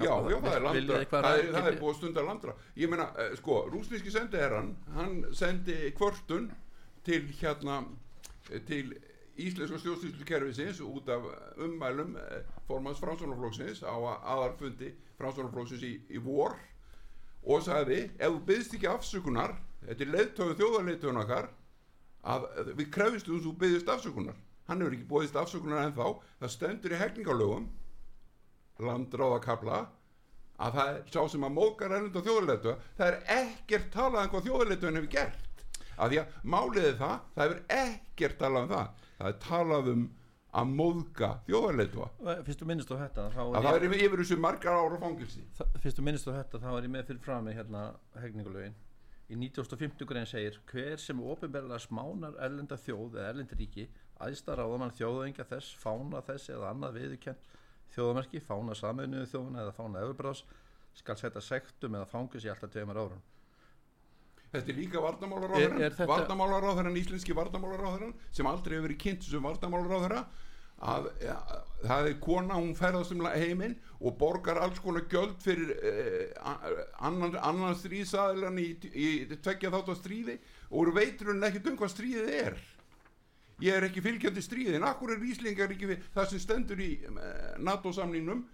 [0.00, 0.54] Já, já, það.
[0.56, 3.58] er landra það er, það er búið búið að stunda landra ég meina, eh, sko,
[3.70, 6.48] rúsníski sendiherran hann sendi kvörtun
[7.06, 7.82] til hérna
[8.50, 8.94] eh, til
[9.36, 11.28] íslenska stjórnsýslukerfisins út af
[11.62, 16.56] ummælum eh, formans framsvonarflokksins á aðarfundi framsvonarflokksins í, í vor
[17.44, 20.12] og sagði, ef þú byggðist ekki afsökunar þetta er
[21.20, 21.50] okkar
[22.24, 24.38] að að við krefistum þú byggðist afsökunar
[24.68, 26.06] hann hefur ekki búist afsökunar ennþá.
[26.40, 27.66] Það stendur í hegningalögum
[28.84, 29.78] landráðakabla
[30.64, 34.44] að það er sá sem að mókar erlenda þjóðarleitu það er ekkert talað um hvað
[34.48, 35.64] þjóðarleituin hefur gert.
[35.94, 38.92] Af því að málið er það það hefur ekkert talað um það.
[39.18, 40.04] Það er talað um
[40.54, 42.08] að móðga þjóðarleitua
[42.46, 45.72] Fyrst þú minnist á þetta þá að það er yfir þessu margar ára fangilsi það-
[45.82, 47.80] Fyrst þú minnist á þetta þá er ég með fyrir fram með hérna
[48.22, 48.76] heitningalögin
[49.24, 53.88] Í 1950 grein segir hver sem ofinberlega smánar erlenda þjóð eða erlenda ríki
[54.22, 57.50] æðsta ráðamann þjóðaengja þess, fána þess eða annað viðurkent
[57.94, 60.44] þjóðamerki, fána sameinuðu þjóðuna eða fána öfurbráðs
[60.94, 63.22] skal setja sektum eða fangus í alltaf tveimur árum.
[64.54, 70.26] Þetta er líka varnamálaráðherran þetta- varnamálaráðherran, íslenski varnamálaráðherran sem aldrei hefur verið kynnt sem varnamálaráðherra
[70.84, 71.34] að ja,
[71.82, 76.32] það er kona, hún ferðast um heiminn og borgar alls konar gjöld fyrir eh,
[77.00, 80.38] annan, annan stríðsaðilan í, í, í tveggja þátt á stríði
[80.70, 82.58] og veitur hún ekkert um hvað stríðið er
[83.62, 87.54] ég er ekki fylgjandi stríðin akkur er Íslingar ekki við það sem stendur í uh,
[87.62, 88.44] NATO-samningnum?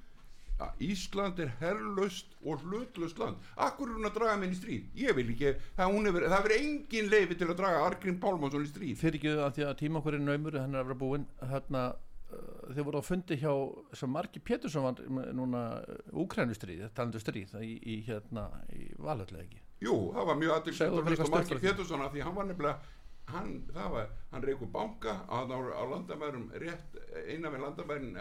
[0.60, 3.40] Að Ísland er herrlaust og hlutlust land.
[3.64, 4.90] Akkur er hún að draga minn í stríð?
[5.00, 8.92] Ég vil ekki, það, það verið engin leifi til að draga Argrim Pálmarsson í stríð.
[9.00, 11.24] Fyrir ekki að því að tíma okkur er naumur hann er að vera búinn.
[11.48, 13.54] Hérna uh, þeir voru á fundi hjá
[13.96, 15.64] sem Marki Pétursson var núna
[16.12, 19.64] úkrænustrið, talandu stríð í, í hérna í valhöllega ekki?
[19.80, 21.60] Jú, það var mjög aðeins Marki.
[21.64, 22.98] Pétursson af því hann var nefnilega
[23.34, 28.12] hann, það var, hann reyku banka á, á, á landamærum rétt innan við landamærin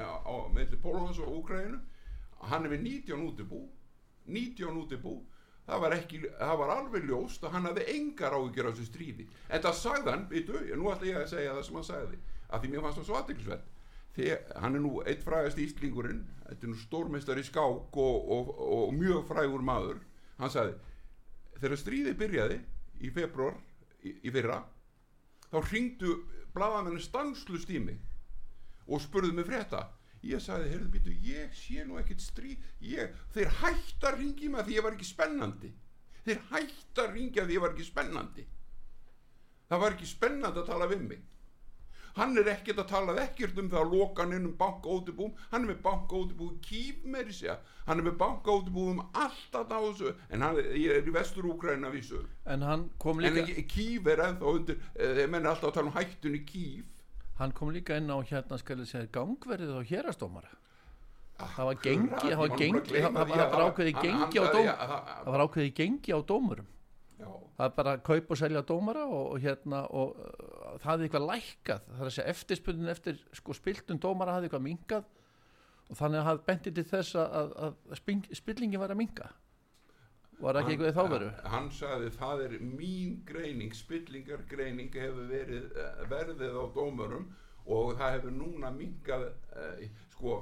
[0.55, 1.79] meðli Pólunds og Úkrænu
[2.51, 3.65] hann er við 19 útibú
[4.29, 5.19] 19 útibú.
[5.69, 9.25] Það var, ekki, það var alveg ljóst að hann hafði engar áhyggjur á þessu stríði.
[9.53, 12.63] En það sagði hann, veitu, nú ætla ég að segja það sem hann sagði, af
[12.63, 13.67] því mér fannst það svo aðeinsveld
[14.15, 18.49] þegar hann er nú eitt frægast íslingurinn, þetta er nú stórmeistar í skák og, og,
[18.65, 20.01] og mjög frægur maður.
[20.41, 20.73] Hann sagði
[21.59, 22.59] þegar stríðið byrjaði
[23.05, 23.59] í februar
[24.01, 24.63] í, í fyrra
[25.49, 26.15] þá hringdu
[26.55, 27.99] bladamennin stanslust í mig
[28.87, 29.87] og spurðu mig frétta.
[30.25, 32.63] Ég sagði, heyrðu býtu, ég sé nú ekkert stríð.
[32.83, 35.69] Ég, þeir hætt að ringi mig að því ég var ekki spennandi.
[36.25, 38.45] Þeir hætt að ringja að því ég var ekki spennandi.
[39.69, 41.21] Það var ekki spennandi að tala við mig
[42.17, 45.65] hann er ekkert að tala ekkert um það að loka hann inn um bankaótibúum hann
[45.65, 47.57] er með bankaótibúum kýf með þessi
[47.89, 50.13] hann er með bankaótibúum alltaf á þessu.
[50.29, 52.21] En hann er, í vestur Úkræna vísu.
[52.45, 55.71] En hann kom en líka ekki, kýf er ennþá undir eh, þeir menn er alltaf
[55.71, 56.95] að tala um hættun í kýf
[57.39, 60.51] hann kom líka inn á hérna skal ég segja gangverðið á hérastómara
[61.39, 65.43] það var gengi það var gengi það var bara ákveði gengi á dóm það var
[65.45, 66.67] ákveði gengi á dómurum
[67.19, 70.91] já, það er bara að kaupa og selja dómara og, og hérna og uh, það
[70.91, 71.87] hefði eitthvað lækkað.
[71.91, 75.09] Það er að segja eftirspunnin eftir sko spiltun dómara hafði eitthvað minkað
[75.89, 79.29] og þannig að það benti til þess að, að, að sping, spillingin var að minka
[80.39, 85.73] var ekki eitthvað í þáveru hann, sagði það er mín greining spillingar greining hefur verið
[85.75, 87.25] eh, verðið á dómurum
[87.69, 89.81] og það hefur núna minkað uh,
[90.15, 90.37] sko,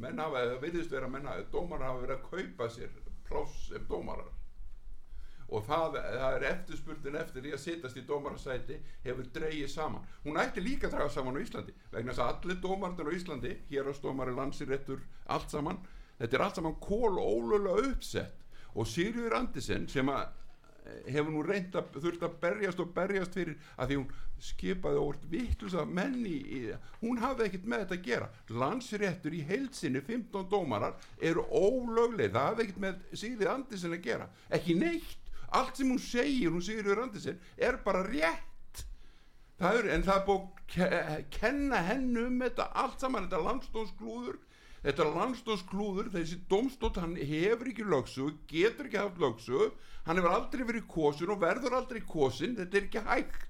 [0.00, 2.96] menn hafa það virðist vera menn hafa, dómarar hafa verið að kaupa sér
[3.28, 4.32] pláss sem dómarar
[5.54, 10.06] og það, það er eftirspurnin eftir því að sittast í dómarasæti hefur dreigið saman.
[10.24, 13.52] Hún ætti líka að draga saman á Íslandi vegna þess að allir dómarnir á Íslandi
[13.70, 15.82] hérastómari, landsirettur, allt saman
[16.18, 18.40] þetta er allt saman kól ólulega uppsett.
[18.74, 20.24] Og Sigurður Andersen sem að
[20.84, 25.00] eh, hefur nú reynd að þurft að berjast og berjast fyrir að því hún skipaði
[25.00, 26.60] óvart vittlust að menni í,
[27.00, 28.30] hún hafði ekkert með þetta að gera.
[28.62, 34.28] Landsréttur í heilsinni 15 dómarar eru ólögleg það hafði ekkert með Sigurður Andersen að gera.
[34.58, 35.23] Ekki neitt,
[35.60, 38.84] allt sem hún segir hún Sigurður Andersen er bara rétt.
[39.60, 43.46] Það er, en það er búið að ke kenna hennu um þetta allt saman, þetta
[43.48, 44.40] landstónsklúður
[44.84, 49.70] þetta landstónsklúður, þessi domstótt hann hefur ekki lögsugu, getur ekki haft lögsugu,
[50.04, 53.46] hann hefur aldrei verið kosin og verður aldrei kosin, þetta er ekki hægt.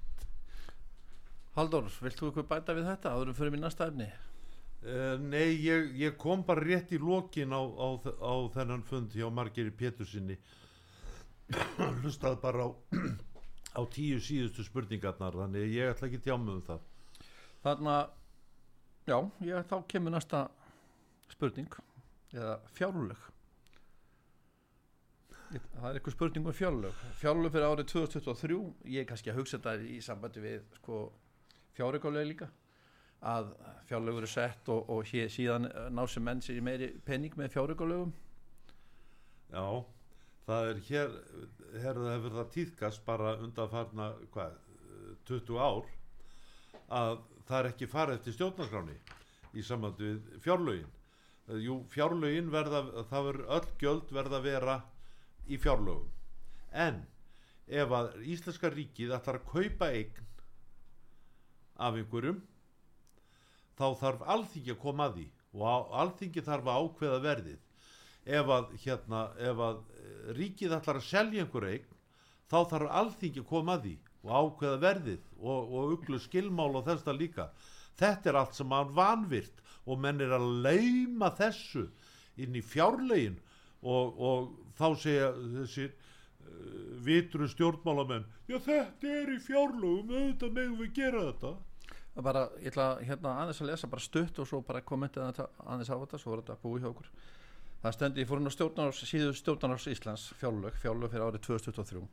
[1.54, 4.08] Halldór, vilt þú eitthvað bæta við þetta áður en fyrir mér næsta efni?
[4.84, 7.88] Uh, nei, ég, ég kom bara rétt í lokin á, á,
[8.20, 10.36] á þennan fund hjá Margeri Pétursinni
[12.02, 12.68] hlustaði bara á,
[13.78, 16.82] á tíu síðustu spurningarnar þannig ég ætla ekki tjá mig um það.
[17.64, 17.94] Þarna
[19.08, 20.46] já, ég, þá kemur næsta
[21.32, 21.78] spurning
[22.34, 23.30] eða fjárlög.
[25.54, 27.04] Það er eitthvað spurning um fjárlög.
[27.20, 28.58] Fjárlög fyrir árið 2023
[28.90, 31.06] ég er kannski að hugsa þetta í sambandi við sko,
[31.76, 32.50] fjárreikulega líka.
[33.24, 33.54] Að
[33.88, 38.12] fjárlög eru sett og, og hér, síðan ná sem menn sér meiri penning með fjárreikulögum
[39.54, 39.84] Já,
[40.44, 41.14] það er hér,
[41.82, 44.58] hér hefur það tíðkast bara undanfarna, hvað,
[45.28, 45.86] 20 ár
[46.92, 47.14] að
[47.48, 48.96] það er ekki farið eftir stjórnarskráni
[49.54, 50.92] í samvættu við fjárlögin.
[51.60, 54.76] Jú, fjárlögin verða, það verður öll gjöld verða að vera
[55.46, 56.08] í fjárlögum.
[56.72, 57.02] En
[57.68, 60.22] ef að Íslenska ríkið ætlar að kaupa eign
[61.74, 62.40] af einhverjum
[63.78, 67.60] þá þarf alþingi að koma að því og alþingi þarf að ákveða verðið
[68.24, 69.80] ef að, hérna, ef að
[70.38, 71.90] ríkið ætlar að selja einhver eign
[72.50, 73.94] þá þarf alþingi að koma að því
[74.24, 77.48] og ákveða verðið og, og uglu skilmál og þess það líka.
[78.00, 81.84] Þetta er allt sem hann vanvirt og menn er að lauma þessu
[82.40, 83.36] inn í fjárlegin
[83.84, 84.48] og, og
[84.78, 85.28] þá segja
[85.58, 91.54] þessir uh, vitru stjórnmálamenn já þetta er í fjárlögum auðvitað megum við gera þetta.
[92.24, 95.98] Bara, ég ætla hérna aðeins að lesa bara stutt og svo bara kommentið aðeins á
[95.98, 97.08] þetta, svo var þetta búið hjá okkur
[97.84, 102.06] það stendi, ég fór inn á stjórnarás, síðu stjórnarás Íslands fjárlög, fjárlög fyrir árið 2023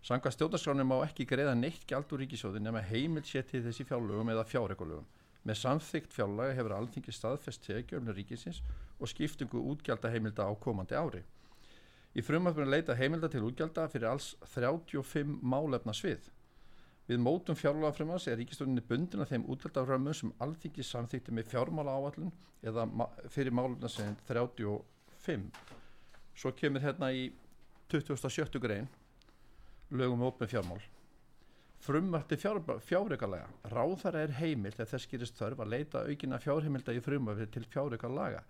[0.00, 4.30] Sanga stjórnarskráni má ekki greiða neitt gjald úr ríkisjóði nema heimild sé til þessi fjárlögum
[4.32, 5.04] eða fjárrekulögum.
[5.44, 8.62] Með samþygt fjárlaga hefur alþingi staðfest tekjumni ríkisins
[8.96, 11.20] og skiptingu útgjalda heimilda á komandi ári.
[12.16, 16.30] Í frumvarpinu leita heimilda til útgjalda fyrir alls 35 málefna svið.
[17.10, 22.32] Við mótum fjárlagafrumans er ríkistöndinni bundin af þeim útgjaldarömmum sem alþingi samþykti með fjármála áallun
[22.64, 22.88] eða
[23.28, 24.80] fyrir málefna sem 35.
[26.34, 27.28] Svo kemur hérna í
[27.92, 28.58] 27.
[28.62, 28.88] grein
[29.90, 30.80] lögum um opið fjármál.
[31.80, 33.48] Frumvarti fjár, fjárreikalega.
[33.72, 38.42] Ráðara er heimilt ef þess gerist þörf að leita aukina fjárheimilda í frumvarfi til fjárreikalaga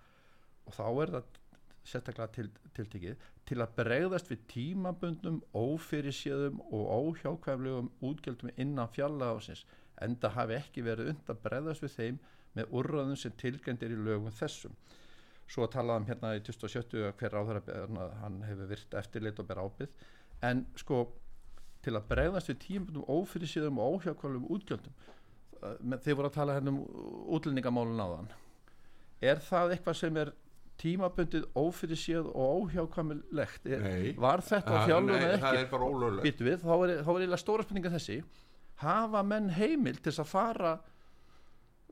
[0.67, 1.39] og þá er það
[1.91, 9.65] sérstaklega til, tiltekið til að bregðast við tímabundnum, ófyrirséðum og óhjákvæmlegum útgjöldum innan fjárlagásins
[10.05, 12.21] enda hafi ekki verið und að bregðast við þeim
[12.59, 14.75] með úrraðum sem tilgjendir í lögum þessum.
[15.51, 17.63] Svo að talaðum hérna í 2070 að hver ráðara
[18.23, 20.05] hann hefur virt eftirlit og ber ábyrð
[20.47, 21.01] en sko
[21.85, 24.95] til að bregðast við tímabundum ófyrirsíðum og óhjákvæmlegum útgjöldum
[25.91, 26.79] með- þeir voru að tala hérna um
[27.37, 28.31] útlendingamálun áðan.
[29.21, 30.31] Er það eitthvað sem er
[30.81, 34.13] tímabundið ófyrirsíð og óhjákvæmlegt er, Nei.
[34.17, 34.79] var þetta
[35.13, 35.65] nei, eða það ekki?
[35.65, 35.69] er
[36.47, 36.95] við, þá er,
[37.27, 38.21] er stóra spurninga þessi.
[38.81, 40.79] Hafa menn heimil til að fara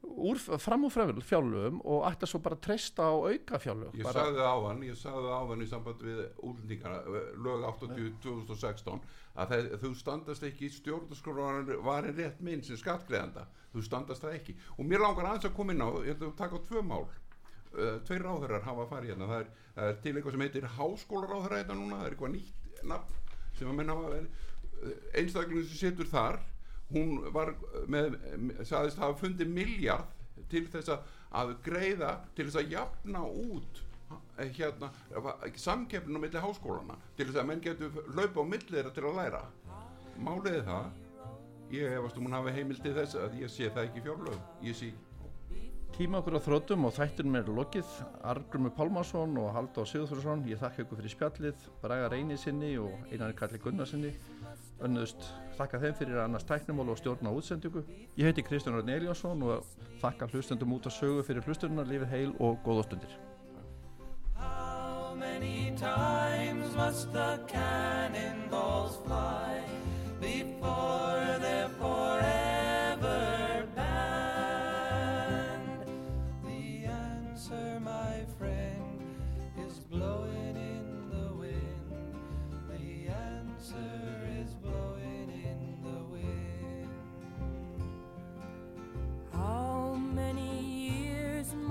[0.02, 4.08] úr, fram úr fremur fjárlögum og ætta svo bara að treysta á auka fjárlög Ég
[4.14, 9.04] sagði áðan, ég sagði áðan í samband við útlendingana, lög 80 2016
[9.38, 14.56] að það, þú standast ekki stjórnarskóran varin rétt minn sem skattgreðanda, þú standast það ekki.
[14.76, 17.06] Og mér langar aðeins að koma inn á, ég ætla að taka á tvö mál.
[17.68, 19.28] Uh, tveir ráðherrar hafa farið hérna.
[19.28, 22.84] Það er, það er til eitthvað sem heitir háskólaráðherra hérna núna, það er eitthvað nýtt
[22.88, 23.18] nafn
[23.58, 24.46] sem að hafa verið
[25.18, 26.38] einstaklingur sem situr þar
[26.92, 27.54] hún var
[27.90, 28.16] með,
[28.64, 30.14] sagðist hafa fundið miljard
[30.48, 33.82] til þess að, greiða til þess að jafna út
[34.38, 34.92] eh, hérna,
[35.56, 39.42] samkeppnum milli háskólana til þess að menn getur hlaupa á milli þeirra til að læra.
[40.18, 40.88] Málið það
[41.74, 44.78] ég hefast um hún hafi heimil til þess að ég sé það ekki fjárlög ég
[44.78, 44.94] sé
[45.98, 47.88] tíma okkur á þrótum og þættinum er lokið.
[48.30, 53.34] Argrumur Pálmarsson og Halldór Sigurþórsson ég þakka ykkur fyrir spjallið Braga Reyni sinni og Einar
[53.36, 54.12] Kalli Gunnar sinni
[54.84, 57.82] önnuðust þakka þeim fyrir annars tæknumál og stjórna útsendingu.
[58.18, 59.66] Ég heiti Kristján Rörn Eljónsson og
[60.02, 63.16] þakka hlustendum út að sögu fyrir hlustununa lífið heil og góða stundir.
[64.36, 69.62] How many times must the cannonballs fly
[70.20, 70.57] before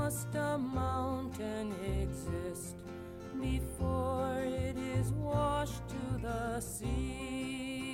[0.07, 2.77] must a mountain exist
[3.41, 7.85] before it is washed to the sea?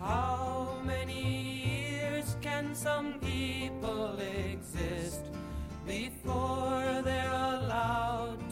[0.00, 1.24] How many
[1.66, 4.18] years can some people
[4.48, 5.20] exist
[5.86, 8.43] before they're allowed?